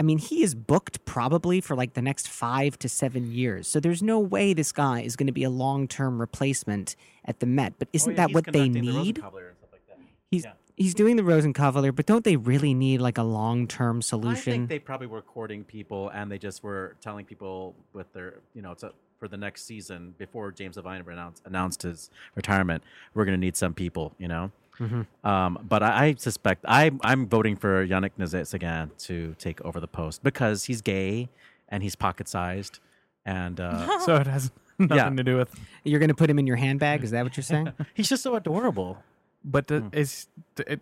[0.00, 3.68] I mean, he is booked probably for like the next five to seven years.
[3.68, 6.96] So there's no way this guy is going to be a long term replacement
[7.26, 7.74] at the Met.
[7.78, 9.18] But isn't Oh, yeah, that he's what they conducting the need?
[9.18, 9.34] And stuff
[9.72, 9.98] like that.
[10.30, 10.52] He's Yeah.
[10.82, 14.52] He's doing the Rosenkavalier, but don't they really need like a long term solution?
[14.52, 18.40] I think they probably were courting people, and they just were telling people with their,
[18.54, 22.82] you know, to, for the next season before James Levine announced, announced his retirement,
[23.14, 24.50] we're going to need some people, you know.
[24.80, 25.26] Mm-hmm.
[25.26, 29.86] Um, but I, I suspect I, I'm voting for Yannick Nézet to take over the
[29.86, 31.28] post because he's gay
[31.68, 32.80] and he's pocket sized,
[33.24, 35.10] and uh, So it has nothing Yeah.
[35.10, 35.54] to do with.
[35.84, 37.04] You're going to put him in your handbag?
[37.04, 37.72] Is that what you're saying?
[37.94, 38.98] he's just so adorable.
[39.44, 40.28] But the, is
[40.58, 40.80] it,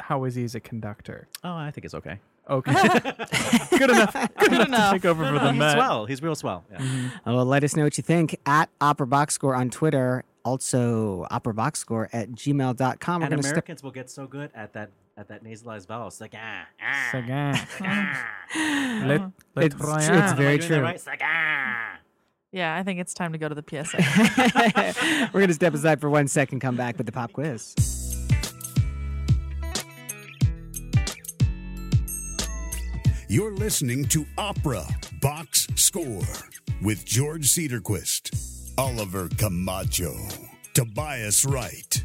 [0.00, 1.28] how is he as a conductor?
[1.44, 2.18] Oh, I think it's okay.
[2.50, 2.72] Okay,
[3.78, 4.12] good enough.
[4.38, 4.92] Good, enough, enough.
[4.94, 5.74] to take over for the he's Met.
[5.74, 6.06] swell.
[6.06, 6.64] He's real swell.
[6.72, 7.10] Yeah.
[7.24, 10.24] Oh, well, let us know what you think at Opera Box Score on Twitter.
[10.44, 13.20] Also, Opera Box Score at gmail.com.
[13.20, 13.52] We're And going to step.
[13.58, 16.08] Americans will get so good at that at that nasalized vowel.
[16.08, 17.08] It's like ah, ah.
[17.12, 19.06] Second.
[19.06, 19.20] Let,
[19.54, 20.00] let It's- it's on.
[20.02, 20.80] Am I very true.
[20.80, 20.96] right?
[20.96, 21.96] It's like ah.
[22.52, 23.96] Yeah, I think it's time to go to the PSA.
[25.32, 27.74] We're going to step aside for one second, come back with the pop quiz.
[33.28, 34.84] You're listening to Opera
[35.22, 36.20] Box Score
[36.82, 40.14] with George Cedarquist, Oliver Camacho,
[40.74, 42.04] Tobias Wright,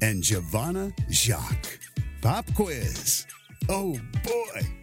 [0.00, 1.80] and Giovanna Jacques.
[2.22, 3.26] Pop quiz.
[3.68, 4.79] Oh boy.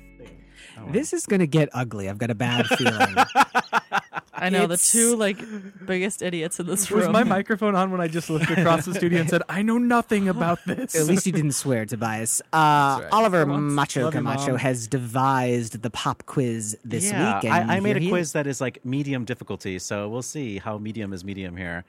[0.91, 2.09] This is going to get ugly.
[2.09, 3.15] I've got a bad feeling.
[4.39, 5.37] I know It's- the two like
[5.85, 6.99] biggest idiots in this room.
[6.99, 9.79] Was my microphone on when I just looked across the studio and said, "I know
[9.79, 10.95] nothing about this"?
[10.95, 12.41] At least you didn't swear, Tobias.
[12.53, 13.07] Uh, right.
[13.11, 14.57] Oliver Macho Love Camacho Mom.
[14.59, 17.51] has devised the pop quiz this yeah, week.
[17.51, 18.33] I, I made a quiz is.
[18.33, 21.83] that is like medium difficulty, so we'll see how medium is medium here.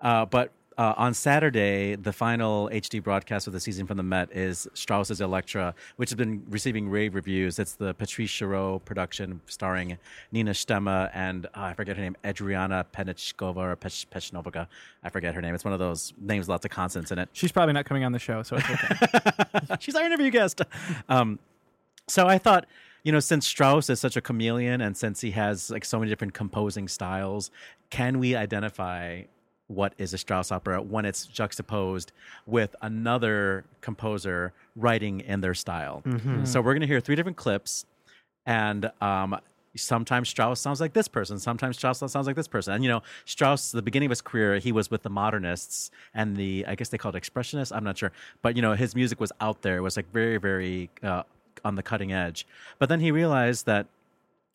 [0.00, 4.34] Uh, but uh, on Saturday, the final HD broadcast of the season from the Met
[4.34, 7.58] is Strauss's Elektra, which has been receiving rave reviews.
[7.58, 9.98] It's the Patrice Chéreau production starring
[10.32, 14.68] Nina Stemme and uh, I forget her name, Adriana Penichkova or Pech- Pechnovica.
[15.04, 15.54] I forget her name.
[15.54, 17.28] It's one of those names, with lots of consonants in it.
[17.34, 19.76] She's probably not coming on the show, so it's okay.
[19.80, 20.62] She's our interview guest.
[21.10, 21.40] Um,
[22.08, 22.64] so I thought,
[23.02, 26.08] you know, since Strauss is such a chameleon and since he has like so many
[26.08, 27.50] different composing styles,
[27.90, 29.24] can we identify
[29.70, 32.10] what is a Strauss opera when it's juxtaposed
[32.46, 36.02] with another composer writing in their style?
[36.44, 37.86] So we're going to hear three different clips,
[38.46, 39.38] and um,
[39.76, 42.74] sometimes Strauss sounds like this person, sometimes Strauss sounds like this person.
[42.74, 46.36] And you know, Strauss, the beginning of his career, he was with the modernists and
[46.36, 47.74] the I guess they called it expressionists.
[47.74, 48.10] I'm not sure,
[48.42, 49.76] but you know, his music was out there.
[49.76, 51.22] It was like very, very uh,
[51.64, 52.46] on the cutting edge.
[52.80, 53.86] But then he realized that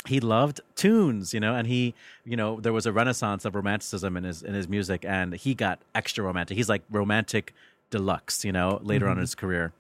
[0.08, 1.94] he loved tunes, you know, and he,
[2.26, 5.54] you know, there was a renaissance of romanticism in his in his music, and he
[5.56, 6.58] got extra romantic.
[6.58, 7.54] He's like romantic
[7.90, 9.74] deluxe, you know, later on in his career.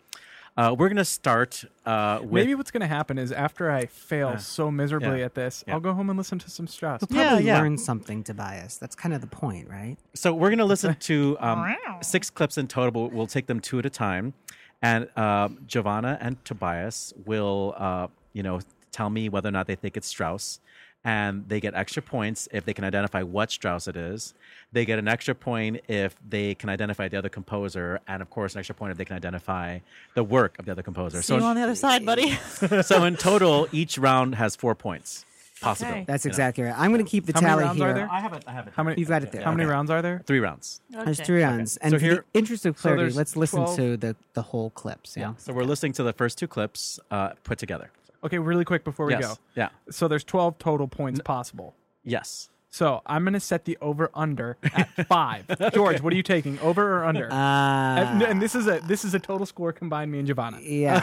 [0.57, 4.37] Uh, we're gonna start uh, with Maybe what's going to happen is after I fail
[4.37, 5.25] so miserably Yeah.
[5.25, 5.73] at this, Yeah.
[5.73, 6.99] I'll go home and listen to some Strauss.
[7.01, 7.59] Probably Yeah, yeah.
[7.61, 8.77] learn something, Tobias.
[8.77, 9.97] That's kind of the point, right?
[10.13, 13.09] So we're going to listen to um, six clips in total.
[13.09, 14.33] We'll take them two at a time,
[14.81, 18.61] and um, Giovanna and Tobias will, uh, you know,
[18.95, 20.59] tell me whether or not they think it's Strauss,
[21.03, 24.33] and they get extra points if they can identify what Strauss it is.
[24.71, 28.55] They get an extra point if they can identify the other composer, and of course,
[28.55, 29.79] an extra point if they can identify
[30.15, 31.21] the work of the other composer.
[31.21, 32.31] See you on the other side, buddy.
[32.83, 35.25] so in total, each round has four points
[35.61, 35.91] possible.
[35.91, 36.05] Okay.
[36.07, 36.73] That's exactly right.
[36.77, 37.87] I'm going to keep the How many tally rounds here.
[37.89, 38.09] are there?
[38.11, 38.43] I have it.
[38.47, 38.73] I have it.
[38.75, 38.99] How many?
[38.99, 39.43] You've got it there.
[39.43, 40.21] How many rounds are there?
[40.25, 40.81] Three rounds.
[40.89, 41.77] There's three rounds.
[41.77, 43.75] And So for here- the interest of clarity, there's let's listen 12.
[43.77, 45.15] to the, the whole clips.
[45.17, 45.33] Yeah.
[45.37, 47.89] So we're listening to the first two clips uh, put together.
[48.25, 49.21] Okay, really quick before we yes.
[49.21, 49.35] go.
[49.55, 49.69] Yeah.
[49.89, 51.75] So there's 12 total points possible.
[52.03, 52.49] Yes.
[52.71, 55.45] So I'm going to set the over under at five.
[55.73, 56.59] George, what are you taking?
[56.59, 57.31] Over or under?
[57.31, 60.59] Uh, and, and this is a this is a total score combined me and Giovanna.
[60.61, 60.97] yeah.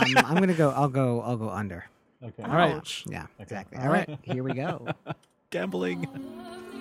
[0.00, 0.70] um, I'm going to go.
[0.70, 1.20] I'll go.
[1.20, 1.84] I'll go under.
[2.24, 2.42] Okay.
[2.42, 2.74] All right.
[2.74, 3.04] Ouch.
[3.08, 3.26] Yeah.
[3.38, 3.78] Exactly.
[3.78, 4.08] All All right.
[4.08, 4.18] right.
[4.22, 4.88] Here we go.
[5.50, 6.08] Gambling.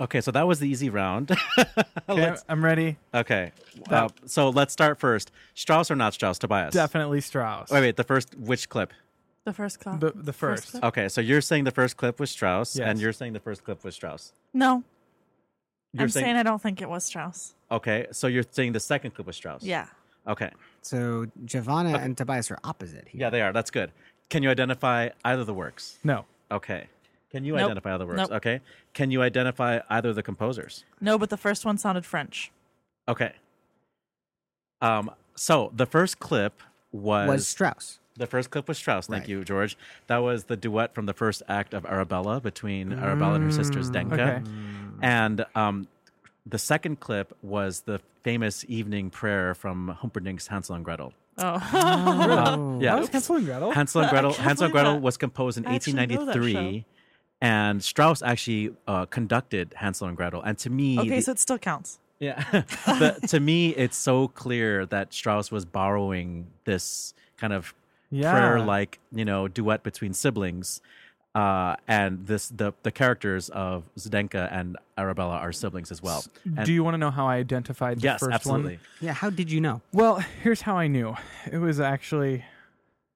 [0.00, 1.30] Okay, so that was the easy round.
[2.08, 2.96] Okay, I'm ready.
[3.14, 3.52] okay,
[3.88, 5.30] That- uh, so let's start first.
[5.54, 6.74] Strauss or not Strauss, Tobias?
[6.74, 7.70] Definitely Strauss.
[7.70, 7.96] Wait, wait.
[7.96, 8.92] The first which clip?
[9.44, 10.00] The first clip.
[10.00, 10.72] The the first.
[10.72, 10.84] clip?
[10.84, 12.88] Okay, so you're saying the first clip was Strauss, Yes.
[12.88, 14.32] and you're saying the first clip was Strauss.
[14.52, 14.82] No,
[15.92, 17.54] You're I'm saying, I don't think it was Strauss.
[17.70, 18.06] okay.
[18.10, 19.62] So you're saying the second clip was Strauss.
[19.62, 19.86] Yeah.
[20.26, 20.50] Okay.
[20.82, 23.20] So Giovanna and Tobias are opposite here.
[23.20, 23.52] Yeah, they are.
[23.52, 23.92] That's good.
[24.30, 25.98] Can you identify either of the works?
[26.02, 26.24] No.
[26.50, 26.88] Okay.
[27.30, 27.64] Can you Nope.
[27.66, 28.18] identify other works?
[28.18, 28.32] Nope.
[28.32, 28.60] Okay.
[28.92, 30.84] Can you identify either of the composers?
[31.00, 32.50] No, but the first one sounded French.
[33.08, 33.32] Okay.
[34.80, 35.10] Um.
[35.34, 36.60] So the first clip
[36.92, 37.98] was, Was Strauss.
[38.16, 39.06] the first clip was Strauss.
[39.06, 39.28] Thank Right.
[39.28, 39.76] you, George.
[40.08, 43.90] That was the duet from the first act of Arabella between Arabella and her sisters
[43.90, 44.12] Zdenka.
[44.12, 44.50] Okay.
[45.02, 45.86] And um,
[46.44, 51.14] the second clip was the famous evening prayer from Humperdinck's Hansel and Gretel.
[51.38, 52.94] Oh, Uh, yeah.
[52.96, 53.70] That was Hansel and Gretel.
[53.72, 54.32] Hansel and Gretel.
[54.34, 56.84] Hansel and Gretel was composed in I actually know that 1893,
[57.40, 60.42] and Strauss actually uh, conducted Hansel and Gretel.
[60.42, 61.98] And to me, okay, the- so it still counts.
[62.18, 62.44] yeah,
[62.86, 67.74] the, to me, it's so clear that Strauss was borrowing this kind of
[68.10, 68.32] Yeah.
[68.32, 70.80] prayer-like, you know, duet between siblings.
[71.32, 76.24] Uh, and this the the characters of Zdenka and Arabella are siblings as well.
[76.44, 78.76] And- Do you want to know how I identified the yes, first absolutely.
[78.78, 78.80] one?
[79.00, 79.80] Yeah, how did you know?
[79.92, 81.14] Well, here's how I knew.
[81.50, 82.44] It was actually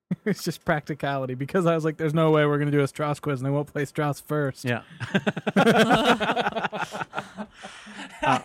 [0.24, 3.20] it's just practicality because I was like, "There's no way we're gonna do a Strauss
[3.20, 4.64] quiz and they won't play Strauss first.
[4.64, 4.82] Yeah.
[8.22, 8.38] Uh,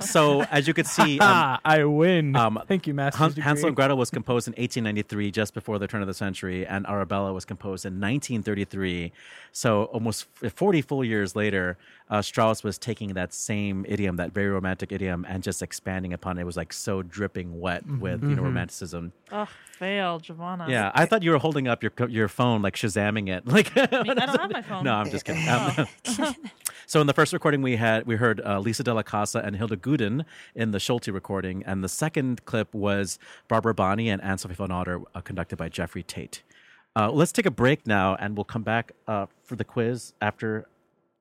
[0.00, 2.34] so as you could see, um, Ah, I win.
[2.36, 3.18] um, Thank you, Master.
[3.18, 6.66] Han- Hansel and Gretel was composed in 1893, just before the turn of the century,
[6.66, 9.12] and Arabella was composed in 1933.
[9.52, 10.24] So almost
[10.54, 11.76] 40 full years later,
[12.08, 16.38] uh, Strauss was taking that same idiom, that very romantic idiom, and just expanding upon
[16.38, 16.42] it.
[16.42, 18.00] It was like so dripping wet Mm-hmm.
[18.00, 19.12] with you know romanticism.
[19.32, 20.66] Oh, fail, Giovanna.
[20.68, 23.44] Yeah, I thought you were holding up your your phone, like Shazamming it.
[23.56, 24.84] Like I don't have my phone.
[24.84, 25.48] No, I'm just kidding.
[25.48, 25.86] Um,
[26.86, 29.80] so in the first recording we had, we heard uh, Lisa Della Casa and Hilde
[29.82, 34.54] Gueden in the Solti recording, and the second clip was Barbara Bonney and Anne Sofie
[34.54, 36.42] von Otter, uh, conducted by Jeffrey Tate.
[36.94, 40.66] Uh, let's take a break now, and we'll come back uh, for the quiz after.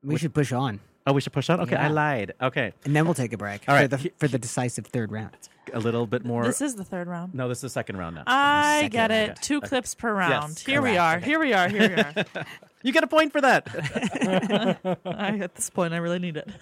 [0.05, 1.59] We should push on, Oh, we should push on.
[1.61, 2.33] Okay, I lied.
[2.41, 3.89] Okay, and then we'll take a break All right.
[3.89, 5.31] for the for the decisive third round.
[5.73, 6.43] a little bit more.
[6.43, 7.33] This is the third round.
[7.35, 8.23] no, this is the second round now.
[8.25, 9.27] I Second get it.
[9.29, 9.41] round.
[9.41, 10.57] Two clips per round.
[10.59, 11.01] Here we correct.
[11.01, 11.19] are.
[11.19, 11.67] Here we are.
[11.69, 12.45] Here we are.
[12.83, 13.67] you get a point for that.
[15.05, 16.49] I, at this point, I really need it.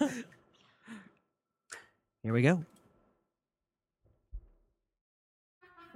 [2.22, 2.64] Here we go.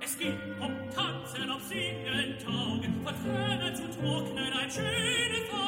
[0.00, 5.67] Es geht um Tanzen, Singen, Taugen, von Tränen zu trocknen, ein schönes Auge.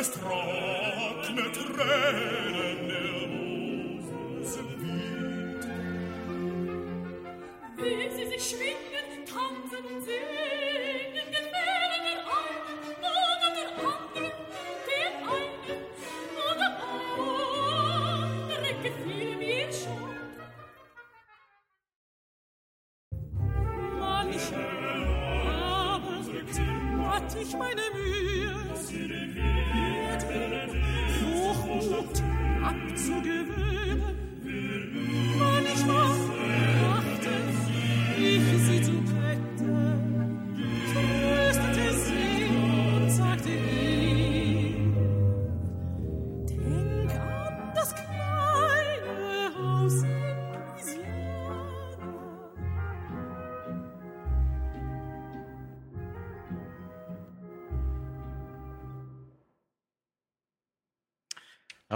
[0.00, 5.64] es trockne Tränen der Rose Wind.
[7.76, 10.69] Will sie sich schwingen, tanzen und singen,
[33.10, 33.39] abzugewöhnen.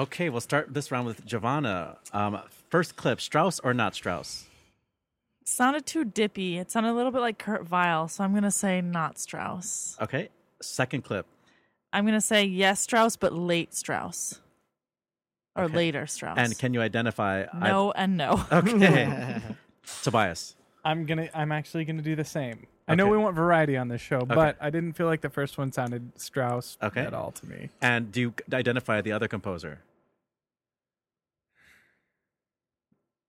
[0.04, 1.96] Okay, we'll start this round with Giovanna.
[2.12, 2.40] Um,
[2.70, 4.46] first clip: Strauss or not Strauss?
[5.46, 6.56] sounded too dippy.
[6.56, 9.94] It sounded a little bit like Kurt Weill, so I'm going to say not Strauss.
[10.00, 10.30] Okay.
[10.62, 11.26] Second clip.
[11.92, 14.40] I'm going to say yes, Strauss, but late Strauss.
[15.54, 15.74] Or Okay.
[15.76, 16.38] later Strauss.
[16.38, 17.44] And can you identify?
[17.60, 18.42] no and no.
[18.52, 19.38] Okay.
[20.02, 20.56] Tobias.
[20.84, 21.28] I'm gonna.
[21.34, 22.66] I'm actually gonna do the same.
[22.88, 25.56] I know we want variety on this show, but I didn't feel like the first
[25.56, 27.00] one sounded Strauss Okay.
[27.02, 27.70] at all to me.
[27.80, 29.78] And do you identify the other composer?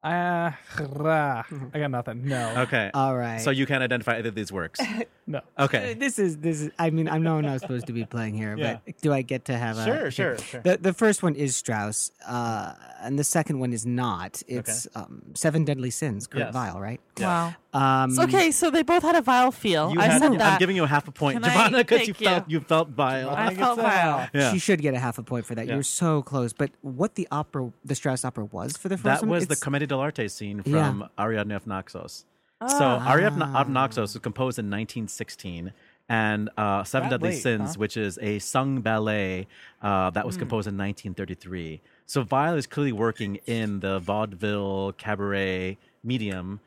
[0.06, 2.28] Uh, I got nothing.
[2.28, 2.62] No.
[2.64, 2.92] Okay.
[2.94, 3.42] All right.
[3.42, 4.80] So you can't identify either of these works.
[5.28, 5.42] No.
[5.58, 5.96] Okay.
[5.96, 6.70] This is this is.
[6.78, 8.78] I mean, I know I'm not supposed to be playing here, Yeah.
[8.86, 10.62] but do I get to have a Sure, sure, sure.
[10.62, 14.44] The the first one is Strauss, uh, and the second one is not.
[14.48, 16.54] It's um, Seven Deadly Sins, Kurt Yes.
[16.54, 17.02] Weill, right?
[17.20, 17.56] Wow.
[17.76, 19.92] Um, So, okay, so they both had a vile feel.
[19.92, 20.60] You I had- said I'm that.
[20.60, 22.28] giving you a half a point, Can I- Giovanna, because you thank you.
[22.28, 23.30] felt you felt vile.
[23.30, 24.30] I felt vile.
[24.34, 24.52] Yeah.
[24.54, 25.68] She should get a half a point for that.
[25.68, 25.74] Yeah.
[25.74, 26.54] You're so close.
[26.54, 29.30] But what the opera, the Strauss opera, was for the first That one?
[29.32, 31.08] was the it's- Commedia dell'arte scene from Yeah.
[31.24, 32.26] Ariadne of Naxos.
[32.68, 35.74] So Ariadne of Naxos was composed in 1916,
[36.08, 37.80] and uh, Seven That Deadly late, Sins, huh?
[37.80, 39.48] which is a sung ballet
[39.84, 41.82] uh, that was composed in 1933.
[42.06, 46.60] So Weill is clearly working in the vaudeville, cabaret medium,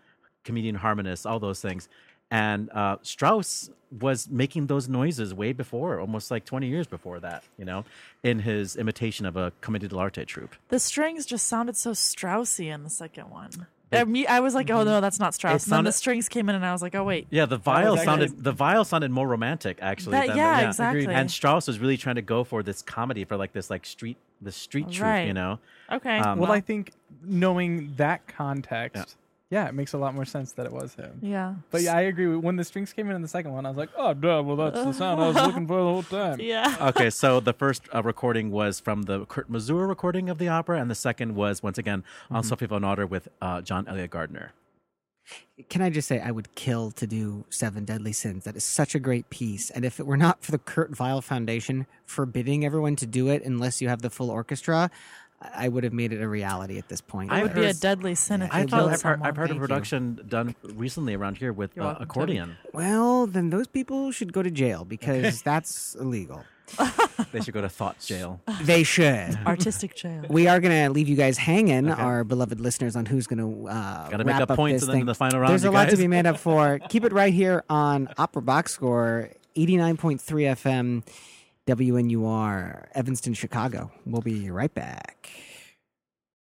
[0.49, 1.89] comedian harmonist, all those things.
[2.31, 3.71] And uh, Strauss
[4.01, 7.85] was making those noises way before, almost like 20 years before that, you know,
[8.23, 10.55] in his imitation of a Commedia dell'arte troupe.
[10.69, 13.51] The strings just sounded so Straussy in the second one.
[13.91, 15.65] I, mean, I was like, oh no, that's not Strauss.
[15.65, 17.27] And then the strings came in, and I was like, oh wait.
[17.31, 20.13] Yeah, the viol was sounded the viol sounded more romantic actually.
[20.13, 21.07] That- than yeah, the, exactly.
[21.07, 24.19] And Strauss was really trying to go for this comedy for like this like street
[24.43, 25.27] the street troupe, Right.
[25.27, 25.59] you know.
[25.91, 26.19] Okay.
[26.19, 26.93] Um, Well, I think
[27.23, 29.05] knowing that context, yeah.
[29.51, 31.19] It makes a lot more sense that it was him.
[31.23, 31.55] yeah.
[31.71, 32.37] But yeah, I agree.
[32.37, 34.57] When the strings came in in the second one, I was like, oh, duh, well,
[34.57, 36.39] that's the sound I was looking for the whole time.
[36.41, 36.77] Yeah.
[36.89, 40.79] okay, so the first uh, recording was from the Kurt Masur recording of the opera,
[40.81, 42.49] and the second was once again on Mm-hmm.
[42.49, 44.53] Sophie von Otter with uh, John Eliot Gardiner.
[45.69, 48.45] Can I just say, I would kill to do Seven Deadly Sins.
[48.45, 49.69] That is such a great piece.
[49.71, 53.45] And if it were not for the Kurt Weill Foundation forbidding everyone to do it
[53.45, 54.91] unless you have the full orchestra,
[55.41, 57.31] I I would have made it a reality at this point.
[57.31, 59.29] I would be a deadly sin if I you thought killed I've heard, someone.
[59.29, 59.61] I've heard a Thank you.
[59.69, 62.57] production done recently around here with uh, accordion.
[62.73, 66.43] Well, then those people should go to jail because that's illegal.
[67.33, 68.41] they should go to thought jail.
[68.63, 69.39] They should.
[69.47, 70.25] Artistic jail.
[70.29, 73.69] We are going to leave you guys hanging, our beloved listeners, on who's going to
[73.69, 75.07] uh, Gotta make wrap up up points this in the- thing.
[75.07, 76.79] the final round, There's you a lot to be made up for.
[76.89, 81.03] Keep it right here on Opera Box Score, 89.3 FM,
[81.69, 83.91] WNUR, Evanston, Chicago.
[84.07, 85.29] We'll be right back.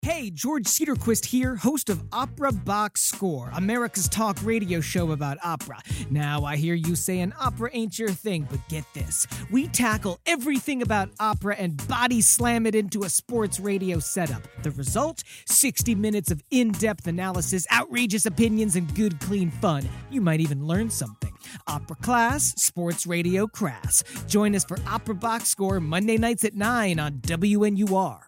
[0.03, 5.81] Hey, George Cedarquist here, host of Opera Box Score, America's talk radio show about opera.
[6.09, 9.27] Now, I hear you saying opera ain't your thing, but get this.
[9.51, 14.43] We tackle everything about opera and body slam it into a sports radio setup.
[14.63, 15.25] The result?
[15.47, 19.87] 60 minutes of in depth analysis, outrageous opinions, and good, clean fun.
[20.11, 21.37] You might even learn something.
[21.67, 24.05] Opera class, sports radio crass.
[24.29, 28.28] Join us for Opera Box Score Monday nights at 9 on WNUR.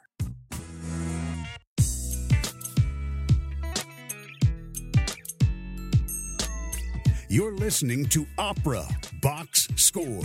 [7.32, 8.84] You're listening to Opera
[9.22, 10.24] Box Score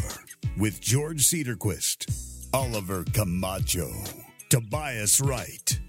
[0.58, 3.92] with George Cedarquist, Oliver Camacho,
[4.50, 5.80] Tobias Wright,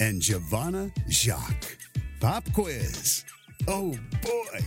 [0.00, 1.78] and Giovanna Jacques.
[2.18, 3.24] Pop quiz.
[3.68, 4.66] Oh boy.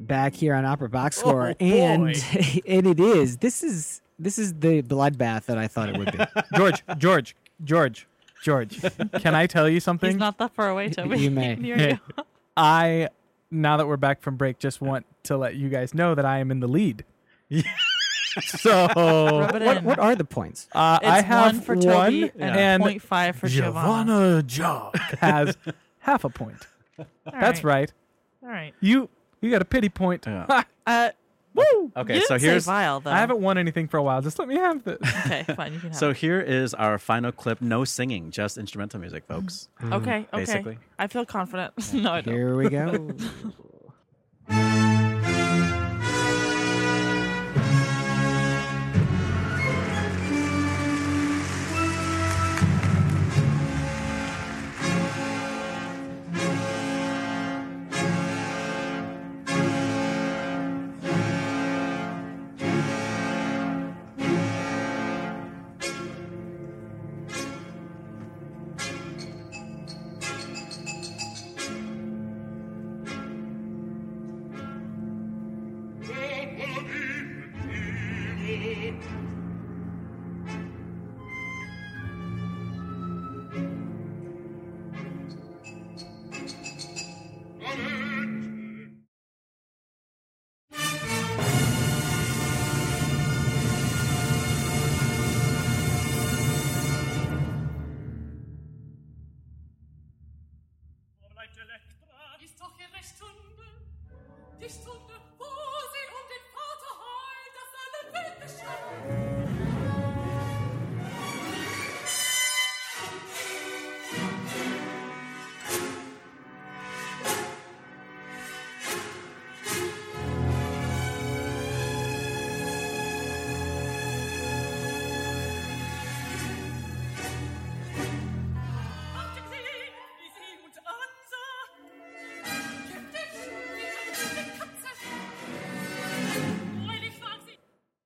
[0.00, 2.06] back here on Opera Box oh, Score, Oh, and
[2.66, 6.18] and it is this is this is the bloodbath that I thought it would be.
[6.56, 8.06] George, George, George,
[8.42, 8.80] George.
[9.18, 10.12] Can I tell you something?
[10.12, 11.18] He's not that far away, Toby.
[11.18, 11.56] You may.
[11.56, 11.98] Near you.
[12.56, 13.10] I,
[13.50, 16.38] now that we're back from break, just want to let you guys know that I
[16.38, 17.04] am in the lead.
[18.42, 20.68] so what, what are the points?
[20.72, 24.04] uh, It's I have one for Toby one, and, and point five for Giovanna.
[24.04, 25.56] Giovanna Jock has
[26.00, 26.66] half a point.
[26.98, 27.92] All That's right.
[28.42, 28.72] All right.
[28.80, 29.08] You
[29.40, 30.24] you got a pity point.
[30.26, 30.62] Yeah.
[30.86, 31.10] Uh,
[31.72, 31.92] Woo!
[31.96, 33.10] Okay, you so didn't here's say vile though.
[33.10, 34.22] I haven't won anything for a while.
[34.22, 34.98] Just let me have this.
[35.26, 35.72] Okay, fine.
[35.74, 35.98] You can have.
[35.98, 36.16] So it.
[36.16, 37.60] here is our final clip.
[37.60, 39.68] No singing, just instrumental music, folks.
[39.80, 39.92] Mm-hmm.
[39.92, 40.26] okay, okay.
[40.32, 40.78] basically.
[40.98, 41.72] I feel confident.
[41.94, 42.34] no, I don't.
[42.34, 43.14] Here we go.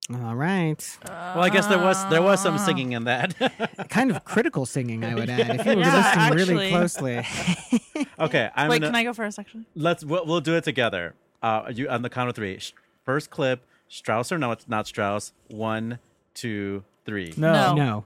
[0.09, 0.99] Point.
[1.07, 3.35] Well, I guess there was there was some singing in that.
[3.89, 5.61] kind of critical singing, I would add.
[5.61, 7.23] If you were Yeah, listening really actually.
[7.23, 8.07] closely.
[8.19, 9.39] okay, I'm Wait, gonna, can I go first?
[9.39, 11.15] Actually, let's we'll, we'll do it together.
[11.43, 12.59] Uh, you on the count of three.
[12.59, 12.73] Sh-
[13.05, 15.33] First clip, Strauss or no, it's not Strauss.
[15.49, 15.99] One,
[16.33, 17.35] two, three.
[17.37, 17.53] No.
[17.53, 17.75] No.
[17.75, 18.05] no.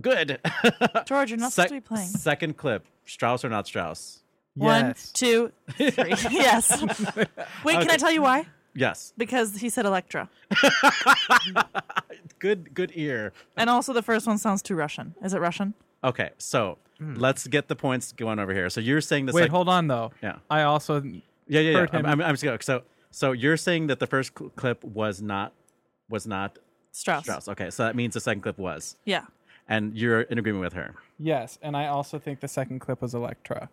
[0.00, 0.40] Good.
[1.06, 2.08] George, you're not Sec- supposed to be playing.
[2.08, 4.20] Second clip, Strauss or not Strauss?
[4.54, 5.12] One, Yes.
[5.12, 6.14] two, three.
[6.30, 6.82] yes.
[7.62, 8.46] Wait, can I tell you why?
[8.74, 9.12] Yes.
[9.16, 10.28] Because he said Elektra,
[12.38, 13.32] Good good ear.
[13.56, 15.14] and also the first one sounds too Russian.
[15.24, 15.74] Is it Russian?
[16.04, 17.14] Okay, so hmm.
[17.14, 18.70] let's get the points going over here.
[18.70, 20.12] So you're saying the Wait, sec- hold on though.
[20.22, 20.36] Yeah.
[20.48, 21.78] I also Yeah, yeah, yeah.
[21.78, 22.06] heard I'm, him.
[22.06, 22.60] I'm, I'm just going.
[22.60, 25.52] So so you're saying that the first cl- clip was not
[26.08, 26.58] was not
[26.92, 27.24] Strauss.
[27.24, 27.48] Strauss.
[27.48, 29.24] Okay, so that means the second clip was, Yeah.
[29.68, 30.94] and you're in agreement with her.
[31.18, 33.68] yes, and I also think the second clip was Elektra.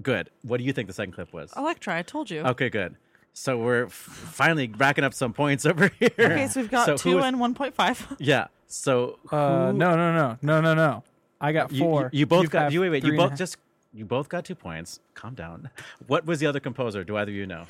[0.00, 0.30] Good.
[0.42, 1.52] What do you think the second clip was?
[1.56, 2.40] Elektra, I told you.
[2.42, 2.96] Okay, good.
[3.34, 6.10] So we're f- finally racking up some points over here.
[6.18, 8.16] Okay, so we've got So two is- and 1.5.
[8.20, 8.46] Yeah.
[8.66, 11.02] So Uh, who- no, no, no, no, no, no.
[11.40, 12.10] I got you, four.
[12.12, 12.72] You, you both You got.
[12.72, 13.02] You wait, wait.
[13.04, 13.56] You three and a both just.
[13.94, 15.00] You both got two points.
[15.14, 15.68] Calm down.
[16.06, 17.04] What was the other composer?
[17.04, 17.66] Do either of you know?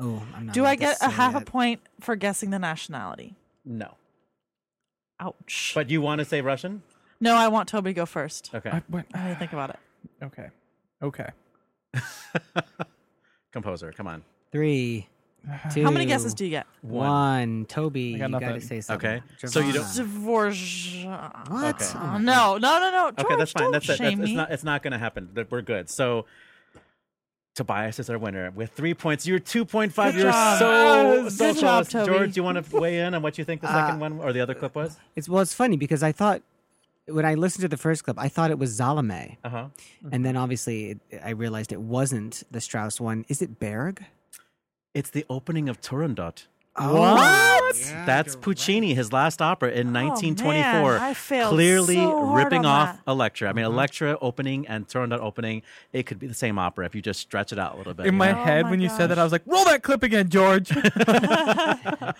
[0.00, 1.46] Oh, I'm not Do allowed I to get a say half a it.
[1.46, 3.34] point for guessing the nationality?
[3.64, 3.94] No.
[5.20, 5.72] Ouch.
[5.74, 6.82] But you want to say Russian?
[7.20, 8.50] no, I want Toby to go first.
[8.54, 8.70] Okay.
[8.70, 9.06] I, what?
[9.14, 9.78] Let me think about it.
[10.22, 10.48] Okay,
[11.02, 11.28] okay.
[13.52, 14.22] composer, come on.
[14.54, 15.08] Three,
[15.72, 15.82] two.
[15.84, 16.66] How many guesses do you get?
[16.82, 17.66] One.
[17.66, 19.10] Toby, I got you got to say something.
[19.10, 20.52] Okay, so you don't- Giovanna.
[20.54, 21.50] Dvorak.
[21.50, 21.82] What?
[21.82, 21.98] Okay.
[21.98, 23.10] Oh No, no, no, no.
[23.10, 23.62] George, okay, that's fine.
[23.64, 23.96] Don't That's it.
[23.98, 24.36] shame That's, it's me.
[24.36, 24.50] not.
[24.52, 25.28] It's not going to happen.
[25.34, 25.90] That we're good.
[25.90, 26.26] So.
[27.56, 29.28] Tobias is our winner with three points.
[29.28, 30.14] You're two point five.
[30.14, 30.58] Good You're job.
[30.58, 31.88] so Good so job, close.
[32.06, 32.06] Toby.
[32.18, 34.18] George, do you want to weigh in on what you think the Uh, second one
[34.18, 34.96] or the other clip was?
[35.14, 36.42] It's well, it's funny because I thought
[37.06, 39.66] when I listened to the first clip, I thought it was Salome, Uh huh.
[40.10, 43.24] and then obviously it, I realized it wasn't the Strauss one.
[43.28, 44.04] Is it Berg?
[44.94, 46.46] It's the opening of Turandot.
[46.76, 47.14] Oh.
[47.14, 47.76] What?
[48.04, 50.92] That's Puccini, his last opera in Oh, 1924.
[50.92, 53.10] man, I failed clearly so hard ripping on off that.
[53.10, 53.48] Elektra.
[53.48, 53.74] I mean, mm-hmm.
[53.74, 57.52] Elektra opening and Turandot opening, it could be the same opera if you just stretch
[57.52, 58.06] it out a little bit.
[58.06, 58.40] In my know?
[58.40, 59.18] Oh head, my when you said that.
[59.18, 60.68] I was like, "Roll that clip again, George."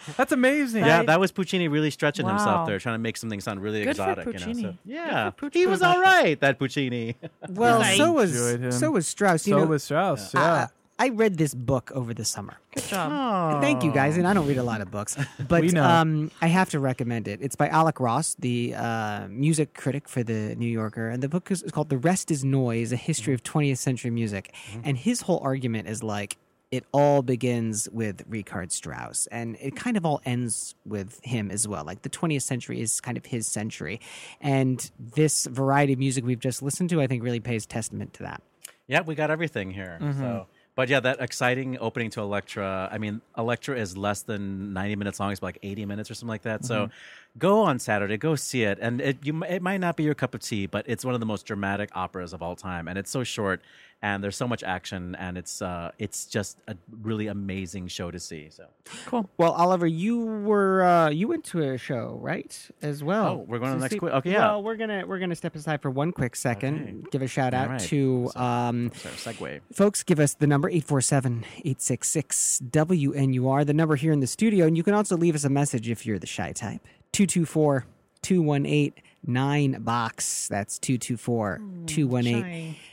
[0.17, 0.85] That's amazing.
[0.85, 2.33] Yeah, that was Puccini really stretching Wow.
[2.37, 4.27] himself there, trying to make something sound really Good for exotic.
[4.27, 4.39] You know?
[4.39, 4.79] So, Puccini.
[4.85, 6.39] yeah, Good for he was all right.
[6.41, 7.17] That Puccini.
[7.49, 9.47] Well, so was so was Strauss.
[9.47, 10.35] You So know, was Strauss.
[10.35, 10.55] I- Yeah.
[10.55, 10.69] I,
[10.99, 12.57] I read this book over the summer.
[12.75, 13.61] Good job.
[13.61, 15.17] Thank you guys, and I don't read a lot of books,
[15.49, 15.83] but We know.
[15.85, 17.41] um, I have to recommend it.
[17.43, 21.51] It's by Alex Ross, the uh, music critic for the New Yorker, and the book
[21.51, 25.23] is, is called "The Rest Is Noise: A History of 20th Century Music." And his
[25.23, 26.37] whole argument is like
[26.71, 31.67] it all begins with Richard Strauss, and it kind of all ends with him as
[31.67, 31.85] well.
[31.85, 34.01] Like the 20th century is kind of his century,
[34.41, 38.23] and this variety of music we've just listened to, I think, really pays testament to
[38.23, 38.43] that.
[38.87, 39.99] Yeah, we got everything here.
[40.19, 40.47] So,
[40.77, 42.89] but yeah, that exciting opening to Elektra.
[42.91, 46.29] I mean, Elektra is less than ninety minutes long; it's like eighty minutes or something
[46.29, 46.65] like that.
[46.65, 47.39] So, mm-hmm.
[47.39, 50.35] go on Saturday, go see it, and it you it might not be your cup
[50.35, 53.11] of tea, but it's one of the most dramatic operas of all time, and it's
[53.11, 53.63] so short,
[54.05, 58.21] and there's so much action, and it's uh, it's just a really amazing show to
[58.21, 58.51] see.
[58.51, 58.67] So,
[59.07, 59.31] Cool.
[59.39, 62.55] Well, Oliver, you were uh, you went to a show, right?
[62.83, 63.27] As well.
[63.29, 64.13] Oh, we're going to the next see- quiz.
[64.13, 64.51] Okay, yeah.
[64.51, 66.75] Well, we're gonna we're gonna step aside for one quick second.
[66.83, 66.95] Okay.
[67.13, 67.81] Give a shout out All right.
[67.81, 69.61] to um, sorry, segue.
[69.73, 70.03] folks.
[70.03, 74.93] Give us the number 847-866 WNUR, the number here in the studio, and you can
[74.93, 76.83] also leave us a message if you're the shy type.
[77.13, 77.87] 224
[78.23, 78.93] 218
[79.27, 80.49] 9 box.
[80.49, 82.43] That's 224 218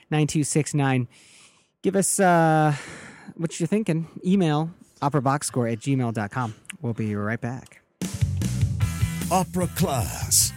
[0.09, 1.07] 9269.
[1.82, 2.75] Give us uh,
[3.36, 4.07] what you're thinking.
[4.25, 4.71] Email
[5.01, 6.55] operaboxscore at gmail.com.
[6.82, 7.82] We'll be right back.
[9.32, 10.53] Opera Class.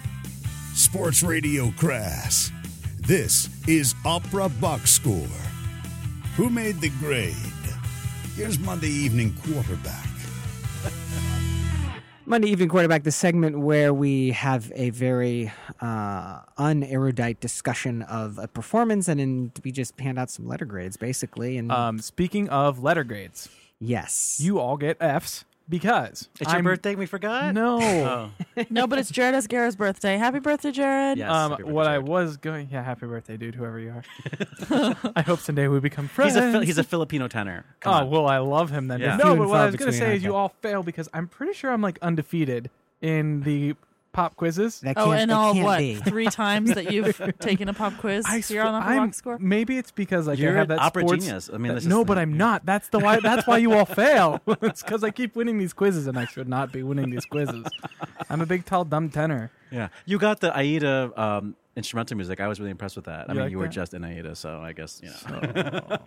[0.75, 2.51] Sports Radio Crass.
[2.99, 5.29] This is Opera Box Score.
[6.37, 7.37] Who made the grade?
[8.35, 10.09] Here's Monday Evening Quarterback.
[12.27, 18.49] Monday Evening Quarterback, the segment where we have a very uh, unerudite discussion of a
[18.49, 21.59] performance and then we just hand out some letter grades, basically.
[21.59, 24.39] And Um, speaking of letter grades, yes.
[24.41, 26.95] you all get Fs because It's your I'm- birthday.
[26.95, 27.55] We forgot.
[27.55, 27.81] No.
[28.57, 30.17] Oh, No, but it's Jared Esguerra's birthday.
[30.17, 31.19] Happy birthday, Jared.
[31.19, 31.29] yes.
[31.31, 32.09] um, happy birthday, what I Jared.
[32.09, 33.91] was going, yeah, happy birthday, dude, whoever you
[34.71, 34.97] are.
[35.17, 36.35] I hope someday we become friends.
[36.35, 37.65] He's a Fil- he's a Filipino tenor.
[37.81, 38.11] Come oh on.
[38.11, 39.01] well, I love him then.
[39.01, 39.17] Yeah.
[39.17, 40.25] No, Few but and what I was gonna between, say is okay.
[40.27, 42.71] you all fail because I'm pretty sure I'm like undefeated
[43.03, 43.75] in the
[44.15, 44.81] pop quizzes.
[44.81, 45.79] that Oh, and that all what?
[45.79, 45.97] be.
[45.97, 49.17] Three times that you've taken a pop quiz I here sw- on Upper I'm- Box
[49.19, 49.39] Score?
[49.39, 51.51] Maybe it's because like You're I have that opera sports- genius.
[51.53, 52.19] I mean, that- no, the but.
[52.19, 52.65] I'm not.
[52.65, 53.21] That's the why.
[53.21, 54.41] That's why you all fail.
[54.63, 57.67] it's because I keep winning these quizzes, and I should not be winning these quizzes.
[58.31, 59.51] I'm a big, tall, dumb tenor.
[59.71, 62.41] Yeah, you got the Aida um, instrumental music.
[62.41, 63.29] I was really impressed with that.
[63.29, 63.71] I mean, like you were that?
[63.73, 65.99] just in Aida, so I guess you know.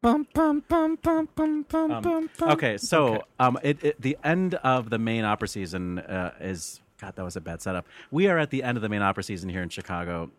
[0.00, 2.28] Bum, bum, bum, bum.
[2.42, 7.16] Okay, so um, it, it, the end of the main opera season uh, is God.
[7.16, 7.86] That was a bad setup.
[8.10, 10.30] We are at the end of the main opera season here in Chicago.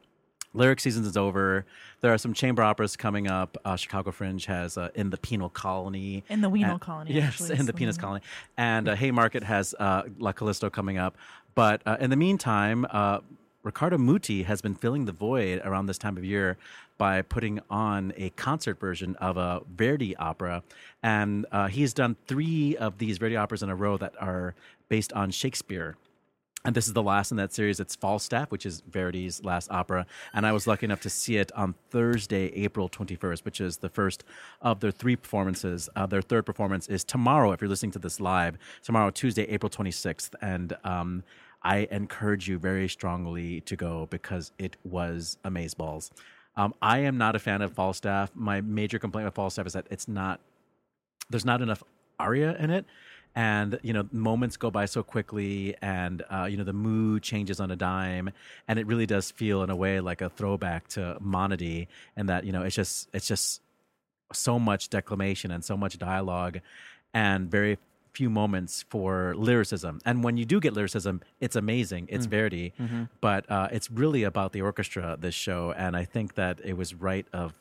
[0.55, 1.66] Lyric season is over.
[2.01, 3.57] There are some chamber operas coming up.
[3.66, 6.24] Uh, Chicago Fringe has uh, in the Penal Colony.
[6.30, 7.97] In the Wenal And- Colony, Yes, actually, in the the Penis.
[7.97, 8.22] Colony.
[8.55, 11.18] And uh, Haymarket has uh, La Calisto coming up.
[11.55, 13.20] But uh, in the meantime, uh,
[13.64, 16.57] Riccardo Muti has been filling the void around this time of year
[16.97, 20.61] by putting on a concert version of a Verdi opera.
[21.01, 24.53] And uh, he's done three of these Verdi operas in a row that are
[24.88, 25.95] based on Shakespeare.
[26.66, 27.82] And this is the last in that series.
[27.82, 30.05] It's Falstaff, which is Verdi's last opera.
[30.34, 33.89] And I was lucky enough to see it on Thursday, April 21st, which is the
[33.89, 34.24] first
[34.61, 35.89] of their three performances.
[35.93, 39.70] Uh, their third performance is tomorrow, if you're listening to this live, tomorrow, Tuesday, April
[39.70, 40.36] 26th.
[40.41, 41.24] And um,
[41.64, 46.11] I encourage you very strongly to go because it was amazeballs.
[46.55, 48.32] Um, I am not a fan of Falstaff.
[48.36, 50.39] My major complaint with Falstaff is that it's not
[51.30, 51.82] there's not enough
[52.20, 52.86] aria in it
[53.36, 57.59] and you know moments go by so quickly and uh, you know the mood changes
[57.59, 58.29] on a dime
[58.67, 62.43] and it really does feel in a way like a throwback to monody and that
[62.43, 63.61] you know it's just it's just
[64.31, 66.59] so much declamation and so much dialogue
[67.13, 67.77] and very
[68.13, 69.99] few moments for lyricism.
[70.05, 72.73] And when you do get lyricism it's amazing it's verdi
[73.21, 76.93] but uh, it's really about the orchestra this show and i think that it was
[76.93, 77.53] right of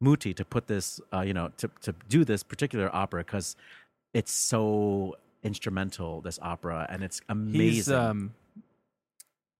[0.00, 3.56] Muti to put this, uh, you know, to to do this particular opera because
[4.14, 6.20] it's so instrumental.
[6.20, 7.60] This opera and it's amazing.
[7.60, 8.34] He's um,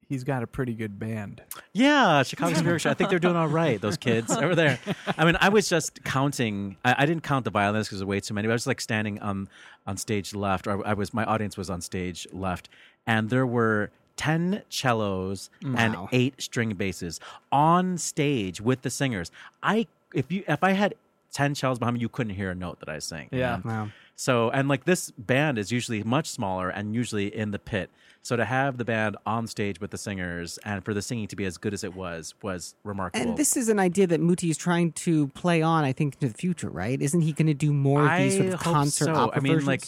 [0.08, 1.42] he's got a pretty good band.
[1.72, 2.90] yeah, Chicago Symphony Orchestra.
[2.90, 3.80] I think they're doing all right.
[3.80, 4.78] Those kids over there.
[5.16, 6.76] I mean, I was just counting.
[6.84, 8.48] I, I didn't count the violinists because there were way too many.
[8.48, 9.48] But I was like standing on
[9.86, 12.68] on stage left, or I was my audience was on stage left,
[13.06, 13.90] and there were.
[14.16, 17.20] 10 cellos and 8 string basses
[17.52, 19.30] on stage with the singers.
[19.62, 20.94] I if you if I had
[21.32, 23.28] 10 cellos behind me you couldn't hear a note that I sang.
[23.30, 23.60] Yeah.
[23.64, 23.90] Wow.
[24.18, 27.88] So, and like this band is usually much smaller and usually in the pit.
[28.20, 31.36] So to have the band on stage with the singers and for the singing to
[31.36, 33.24] be as good as it was was remarkable.
[33.24, 36.26] And this is an idea that Muti is trying to play on, I think, into
[36.26, 37.00] the future, right?
[37.00, 39.14] Isn't he going to do more of these sort of concert so.
[39.14, 39.68] opera I mean, versions?
[39.68, 39.84] like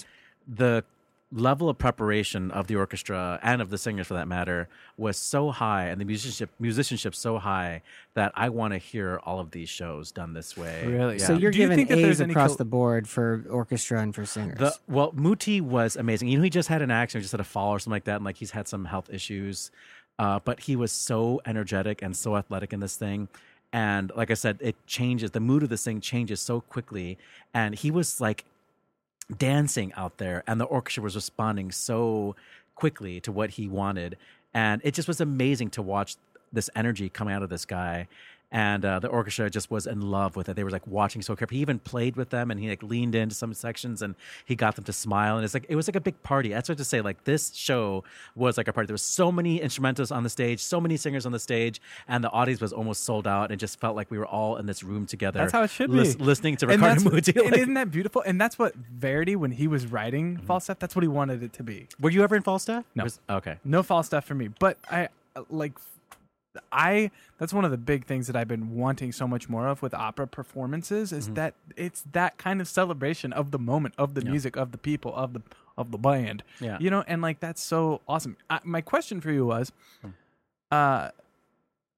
[0.46, 0.84] the
[1.32, 5.50] level of preparation of the orchestra and of the singers, for that matter, was so
[5.50, 7.82] high, and the musicianship musicianship so high
[8.14, 10.86] that I want to hear all of these shows done this way.
[10.86, 11.18] Really?
[11.18, 11.26] Yeah.
[11.26, 13.44] so you're Do you giving think that A's there's any across col- the board for
[13.48, 14.58] orchestra and for singers.
[14.58, 16.28] The well, Muti was amazing.
[16.28, 18.04] You know, he just had an accident, he just had a fall or something like
[18.04, 19.70] that, and like he's had some health issues.
[20.18, 23.28] Uh, but he was so energetic and so athletic in this thing.
[23.72, 25.30] And like I said, it changes.
[25.30, 27.16] The mood of this thing changes so quickly.
[27.54, 28.44] And he was like
[29.38, 32.36] dancing out there, and the orchestra was responding so
[32.74, 34.16] quickly to what he wanted.
[34.54, 36.16] And it just was amazing to watch
[36.52, 38.08] this energy coming out of this guy.
[38.52, 40.56] And uh, the orchestra just was in love with it.
[40.56, 41.58] They were like watching so carefully.
[41.58, 44.74] He even played with them, and he like leaned into some sections, and he got
[44.74, 45.36] them to smile.
[45.36, 46.48] And it's like it was like a big party.
[46.48, 47.00] That's what to say.
[47.00, 48.02] Like this show
[48.34, 48.86] was like a party.
[48.88, 52.24] There was so many instrumentalists on the stage, so many singers on the stage, and
[52.24, 53.52] the audience was almost sold out.
[53.52, 55.38] It just felt like we were all in this room together.
[55.38, 56.24] That's how it should lis- be.
[56.24, 57.40] Listening to And Riccardo that's- Muti.
[57.40, 58.22] and like- isn't that beautiful?
[58.26, 61.62] And that's what Verdi, when he was writing Falstaff, that's what he wanted it to
[61.62, 61.86] be.
[62.00, 62.84] were you ever in Falstaff?
[62.96, 63.04] No.
[63.04, 63.58] Was- okay.
[63.64, 65.08] No Falstaff for me, but I
[65.50, 65.74] like.
[66.72, 69.82] I that's one of the big things that I've been wanting so much more of
[69.82, 74.22] with opera performances is that it's that kind of celebration of the moment, of the
[74.22, 75.42] music, of the people, of the
[75.78, 76.42] of the band.
[76.60, 76.76] Yeah.
[76.80, 78.36] you know, and like that's so awesome.
[78.50, 79.70] I, my question for you was,
[80.70, 81.10] uh,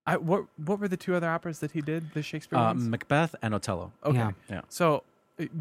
[0.07, 2.13] I what what were the two other operas that he did?
[2.13, 2.89] The Shakespeare Uh, ones?
[2.89, 3.93] Macbeth and Othello.
[4.05, 4.19] Okay.
[4.19, 4.31] Yeah.
[4.51, 4.61] Yeah.
[4.69, 5.05] So,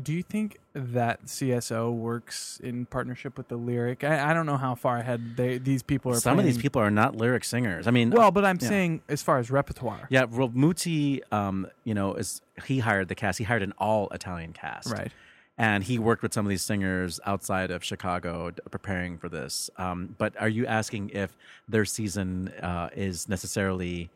[0.03, 4.03] do you think that CSO works in partnership with the lyric?
[4.03, 6.15] I, I don't know how far ahead they these people are.
[6.19, 7.87] Some of these people are not lyric singers.
[7.87, 8.67] I mean, Well, but I'm yeah.
[8.67, 10.07] saying as far as repertoire.
[10.09, 13.37] yeah, well, Muti, um, you know, is he hired the cast?
[13.39, 15.11] He hired an all Italian cast, Right.
[15.57, 19.69] And he worked with some of these singers outside of Chicago preparing for this.
[19.77, 21.37] Um, but are you asking if
[21.69, 24.09] their season uh, is necessarily,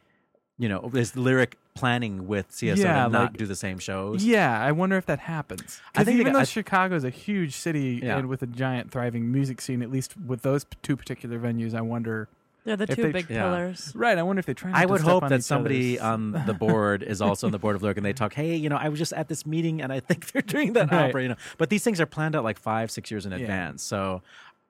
[0.58, 4.24] you know, is lyric planning with CSO Yeah, to not like- do the same shows?
[4.24, 5.82] Yeah, I wonder if that happens.
[5.96, 8.18] I think even it- though I- is a huge city Yeah.
[8.18, 11.82] and with a giant thriving music scene, at least with those two particular venues, I
[11.82, 12.30] wonder.
[12.64, 13.44] They're the two they- big yeah.
[13.44, 13.92] pillars.
[13.94, 14.72] Right, I wonder if they try.
[14.72, 17.52] Not I would step hope on that somebody other's- on the board is also on
[17.52, 19.46] the board of Lyric and they talk, hey, you know, I was just at this
[19.46, 21.10] meeting and I think they're doing that Right.
[21.10, 21.36] opera, you know.
[21.58, 23.40] But these things are planned out like five, six years in Yeah.
[23.40, 23.84] advance.
[23.84, 24.24] So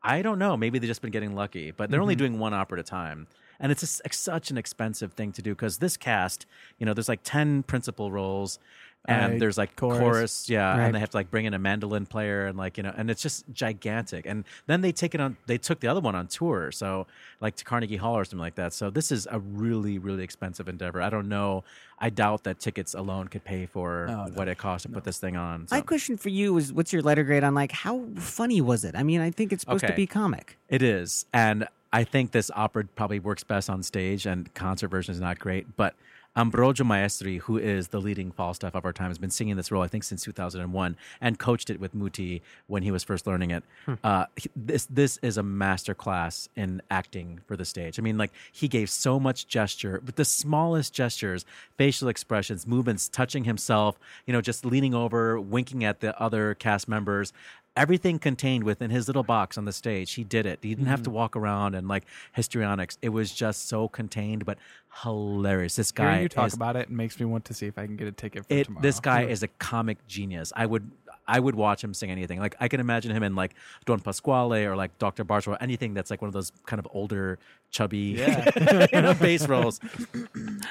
[0.03, 0.57] I don't know.
[0.57, 2.01] Maybe they've just been getting lucky, but they're Mm-hmm.
[2.01, 3.27] only doing one opera at a time.
[3.59, 6.45] And it's just, like, such an expensive thing to do because this cast,
[6.79, 8.59] you know, there's like 10 principal roles.
[9.07, 9.39] and Right.
[9.39, 9.99] there's like Chorus.
[9.99, 10.85] chorus, yeah, Right.
[10.85, 13.11] and they have to like bring in a mandolin player and like you know, and
[13.11, 14.25] it's just gigantic.
[14.25, 17.05] And then they take it on, they took the other one on tour, so
[17.39, 18.73] like to Carnegie Hall or something like that.
[18.73, 21.03] So this is a really really expensive endeavor.
[21.03, 21.63] I don't know.
[21.99, 24.31] I doubt that tickets alone could pay for Oh, no.
[24.33, 25.67] what it costs to put this thing on.
[25.69, 28.95] My question for you is what's your letter grade on like how funny was it?
[28.97, 30.57] I mean, I think it's supposed to be comic.
[30.67, 35.13] It is, and I think this opera probably works best on stage, and concert version
[35.13, 35.77] is not great.
[35.77, 35.95] But
[36.35, 39.81] Ambrogio Maestri, who is the leading Falstaff of our time, has been singing this role
[39.81, 43.63] I think since 2001, and coached it with Muti when he was first learning it.
[44.03, 44.25] Uh,
[44.57, 47.97] this this is a master class in acting for the stage.
[47.97, 51.45] I mean, like he gave so much gesture with the smallest gestures,
[51.77, 56.89] facial expressions, movements, touching himself, you know, just leaning over, winking at the other cast
[56.89, 57.31] members
[57.77, 60.13] everything contained within his little box on the stage.
[60.13, 60.59] He did it.
[60.61, 61.15] He didn't have to Mm-hmm.
[61.17, 62.97] walk around and like histrionics.
[63.01, 64.57] It was just so contained, but
[65.03, 65.75] hilarious.
[65.75, 67.85] This guy Hearing you talk is, about it makes me want to see if I
[67.85, 68.65] can get a ticket for it.
[68.65, 68.81] tomorrow.
[68.81, 70.51] This guy is a comic genius.
[70.55, 70.89] I would.
[71.27, 72.39] I would watch him sing anything.
[72.39, 73.55] Like I can imagine him in like
[73.85, 75.23] Don Pasquale or like Dr.
[75.23, 77.39] Bartolo, anything that's like one of those kind of older,
[77.71, 77.97] chubby,
[78.93, 79.79] you know, bass roles.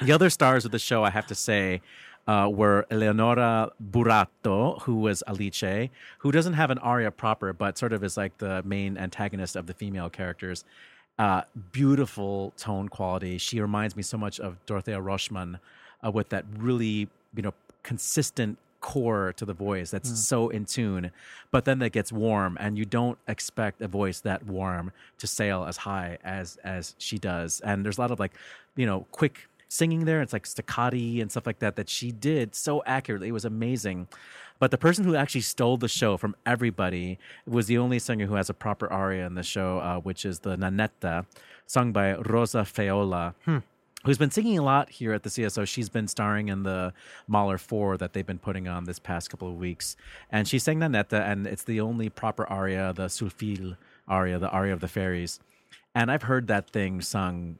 [0.00, 1.80] The other stars of the show, I have to say,
[2.26, 7.92] uh, were Eleonora Buratto, who was Alice, who doesn't have an aria proper, but sort
[7.92, 10.64] of is like the main antagonist of the female characters.
[11.18, 13.38] Uh, beautiful tone quality.
[13.38, 15.60] She reminds me so much of Dorothea Röschmann
[16.04, 21.10] uh, with that really, you know, consistent core to the voice that's so in tune
[21.50, 25.64] but then that gets warm and you don't expect a voice that warm to sail
[25.64, 28.32] as high as as she does and there's a lot of like
[28.76, 32.54] you know quick singing there it's like staccati and stuff like that that she did
[32.54, 34.06] so accurately it was amazing
[34.60, 38.34] but the person who actually stole the show from everybody was the only singer who
[38.34, 41.26] has a proper aria in the show uh, which is the nanetta
[41.66, 43.34] sung by rosa feola
[44.04, 45.66] who's been singing a lot here at the CSO.
[45.66, 46.92] She's been starring in the
[47.26, 49.96] Mahler 4 that they've been putting on this past couple of weeks.
[50.30, 54.50] And she sang Nanetta, and it's the only proper aria, the Sul fil aria, the
[54.50, 55.40] aria of the fairies.
[55.94, 57.58] And I've heard that thing sung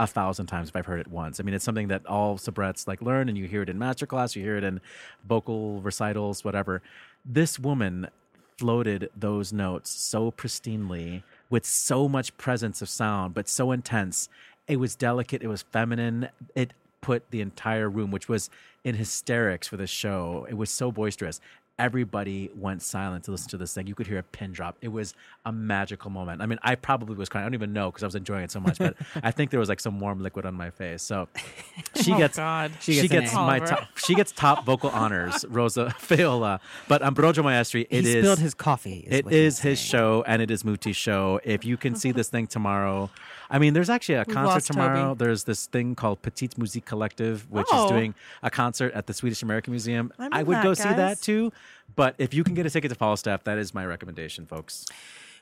[0.00, 1.38] a thousand times if I've heard it once.
[1.38, 4.34] I mean, it's something that all soubrettes like learn, and you hear it in masterclass,
[4.34, 4.80] you hear it in
[5.28, 6.80] vocal recitals, whatever.
[7.22, 8.08] This woman
[8.56, 14.30] floated those notes so pristinely with so much presence of sound, but so intense.
[14.66, 16.30] It was delicate, it was feminine.
[16.54, 16.72] It
[17.02, 18.48] put the entire room, which was
[18.84, 21.40] in hysterics for this show, it was so boisterous.
[21.80, 23.86] Everybody went silent to listen to this thing.
[23.86, 24.76] You could hear a pin drop.
[24.82, 25.14] It was
[25.46, 26.42] a magical moment.
[26.42, 27.44] I mean, I probably was crying.
[27.44, 29.58] I don't even know because I was enjoying it so much, but I think there
[29.58, 31.02] was like some warm liquid on my face.
[31.02, 31.28] So
[31.96, 32.72] she Oh, gets God.
[32.80, 33.46] She she gets gets, an A.
[33.46, 36.60] my top, she gets top vocal honors, Rosa Feola.
[36.86, 39.04] But Ambrogio Maestri, it he is spilled his coffee.
[39.06, 39.90] Is it what he's is his saying.
[39.90, 41.40] show and it is Muti's show.
[41.44, 43.10] If you can see this thing tomorrow,
[43.52, 45.08] I mean, there's actually a We've concert tomorrow.
[45.08, 45.24] Toby.
[45.24, 47.84] There's this thing called Petite Musique Collective, which Oh.
[47.86, 50.12] is doing a concert at the Swedish American Museum.
[50.18, 51.52] I'm I would that, go see that too.
[51.96, 54.86] But if you can get a ticket to Falstaff, that is my recommendation, folks.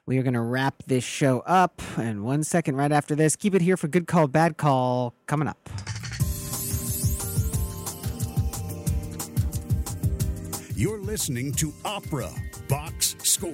[0.07, 1.83] We are going to wrap this show up.
[1.99, 5.47] And one second right after this, keep it here for Good Call, Bad Call coming
[5.47, 5.69] up.
[10.75, 12.31] You're listening to Opera
[12.69, 13.51] Box Score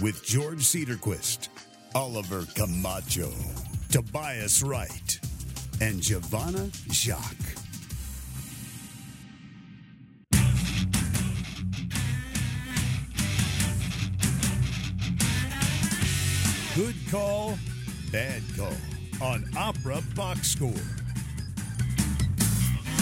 [0.00, 1.48] with George Cedarquist,
[1.94, 3.30] Oliver Camacho,
[3.90, 5.18] Tobias Wright,
[5.80, 7.24] and Giovanna Jacques.
[16.74, 17.58] Good call,
[18.12, 18.74] bad call
[19.22, 20.68] on Opera Box Score.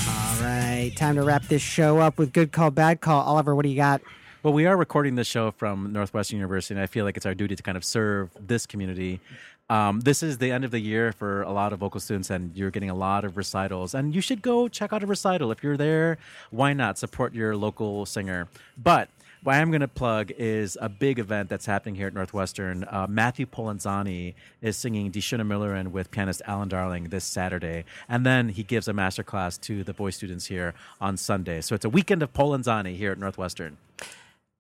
[0.09, 3.23] All right, time to wrap this show up with Good Call, Bad Call.
[3.23, 4.03] Oliver, what do you got?
[4.45, 7.35] Well, we are recording this show from Northwestern University, and I feel like it's our
[7.35, 9.21] duty to kind of serve this community.
[9.69, 12.57] Um, this is the end of the year for a lot of vocal students, and
[12.57, 13.95] you're getting a lot of recitals.
[13.95, 15.51] And you should go check out a recital.
[15.51, 16.19] If you're there,
[16.51, 18.49] why not support your local singer?
[18.79, 19.09] But
[19.43, 22.85] what I'm going to plug is a big event that's happening here at Northwestern.
[22.85, 27.85] Uh, Matthew Polenzani is singing Die Schöne with pianist Alan Darling this Saturday.
[28.09, 31.61] And then he gives a master class to the voice students here on Sunday.
[31.61, 33.79] So it's a weekend of Polenzani here at Northwestern.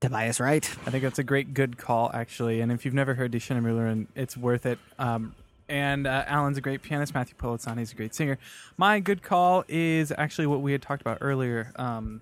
[0.01, 0.69] Tobias Wright.
[0.87, 2.61] I think that's a great, good call, actually.
[2.61, 4.79] And if you've never heard Die schöne Müllerin, it's worth it.
[4.99, 5.35] Um,
[5.69, 7.15] and uh, Alan's a great pianist.
[7.15, 8.39] Matthew Polenzani is a great singer.
[8.77, 11.73] My good call is actually what we had talked about earlier.
[11.77, 12.21] Um,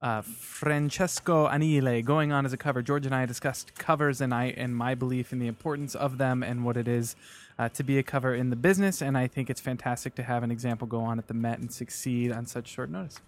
[0.00, 2.82] uh, Francesco Anile going on as a cover.
[2.82, 6.42] George and I discussed covers, and I and my belief in the importance of them
[6.42, 7.14] and what it is
[7.58, 9.02] uh, to be a cover in the business.
[9.02, 11.72] And I think it's fantastic to have an example go on at the Met and
[11.72, 13.20] succeed on such short notice.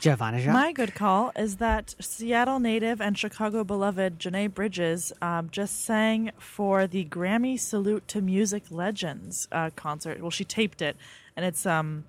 [0.00, 0.52] Giovanna Jacques.
[0.52, 6.30] My good call is that Seattle native and Chicago beloved J'nai Bridges um, just sang
[6.38, 10.20] for the Grammy Salute to Music Legends uh, concert.
[10.20, 10.96] Well, she taped it,
[11.36, 12.04] and it's um,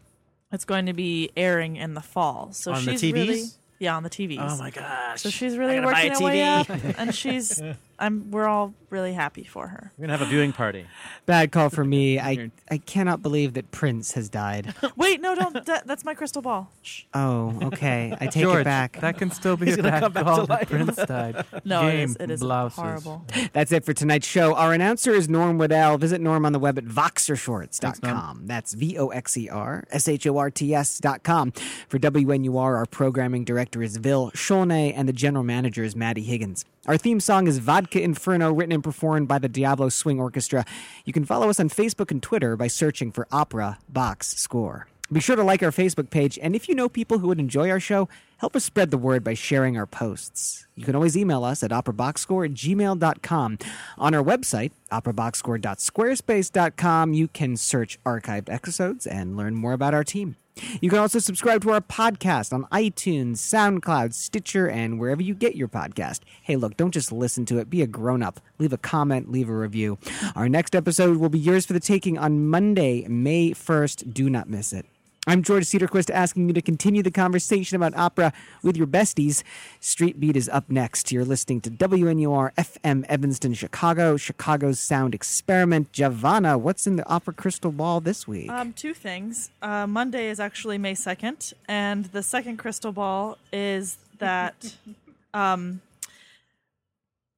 [0.51, 2.49] It's going to be airing in the fall.
[2.51, 3.43] So On the she's really
[3.79, 4.37] yeah on the TVs.
[4.39, 5.21] Oh my gosh!
[5.21, 7.61] So she's really I gotta buy working her way up, and she's
[7.99, 9.91] I'm we're all really happy for her.
[9.97, 10.85] We're gonna have a viewing party.
[11.25, 12.19] Bad call for me.
[12.31, 14.73] I I cannot believe that Prince has died.
[14.95, 15.65] Wait, no, don't.
[15.65, 16.71] That, that's my crystal ball.
[16.81, 17.03] Shh.
[17.13, 18.15] Oh, okay.
[18.19, 18.99] I take George, it back.
[19.01, 20.35] that can still be He's a gonna bad come back call.
[20.37, 20.69] to that life.
[20.69, 21.45] Prince died.
[21.65, 22.17] No, it Game is.
[22.19, 22.77] It is blouses.
[22.79, 23.25] horrible.
[23.53, 24.55] That's it for tonight's show.
[24.55, 25.97] Our announcer is Norm Waddell.
[25.97, 28.43] Visit Norm on the web at voxershorts.com.
[28.45, 31.51] That's V O X E R S H O R T S.com.
[31.87, 36.65] For WNUR, our programming director is Vil Scholnay, and the general manager is Maddie Higgins.
[36.87, 40.65] Our theme song is Vodka Inferno, written and performed by the Diablo Swing Orchestra.
[41.05, 44.87] You can follow us on Facebook and Twitter by searching for Opera Box Score.
[45.11, 47.69] Be sure to like our Facebook page, and if you know people who would enjoy
[47.71, 48.07] our show,
[48.39, 50.67] help us spread the word by sharing our posts.
[50.75, 53.59] You can always email us at operaboxscore at gmail.com.
[53.97, 60.35] On our website, operaboxscore.squarespace.com, you can search archived episodes and learn more about our team.
[60.81, 65.55] You can also subscribe to our podcast on iTunes, SoundCloud, Stitcher, and wherever you get
[65.55, 66.21] your podcast.
[66.41, 67.69] Hey, look, don't just listen to it.
[67.69, 68.39] Be a grown up.
[68.57, 69.97] Leave a comment, leave a review.
[70.35, 74.13] Our next episode will be yours for the taking on Monday, May 1st.
[74.13, 74.85] Do not miss it.
[75.27, 78.31] I'm George Cedarquist asking you to continue the conversation about opera
[78.63, 79.43] with your besties.
[79.79, 81.11] Street Beat is up next.
[81.11, 85.91] You're listening to WNUR FM Evanston, Chicago, Chicago's Sound Experiment.
[85.91, 88.49] Giovanna, what's in the opera crystal ball this week?
[88.49, 89.51] Um, two things.
[89.61, 94.77] Uh, Monday is actually May second, and the second crystal ball is that
[95.33, 95.81] um,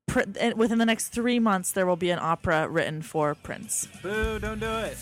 [0.08, 3.88] pr- eh, within the next three months there will be an opera written for Prince.
[4.04, 4.38] Boo!
[4.40, 4.98] Don't do it.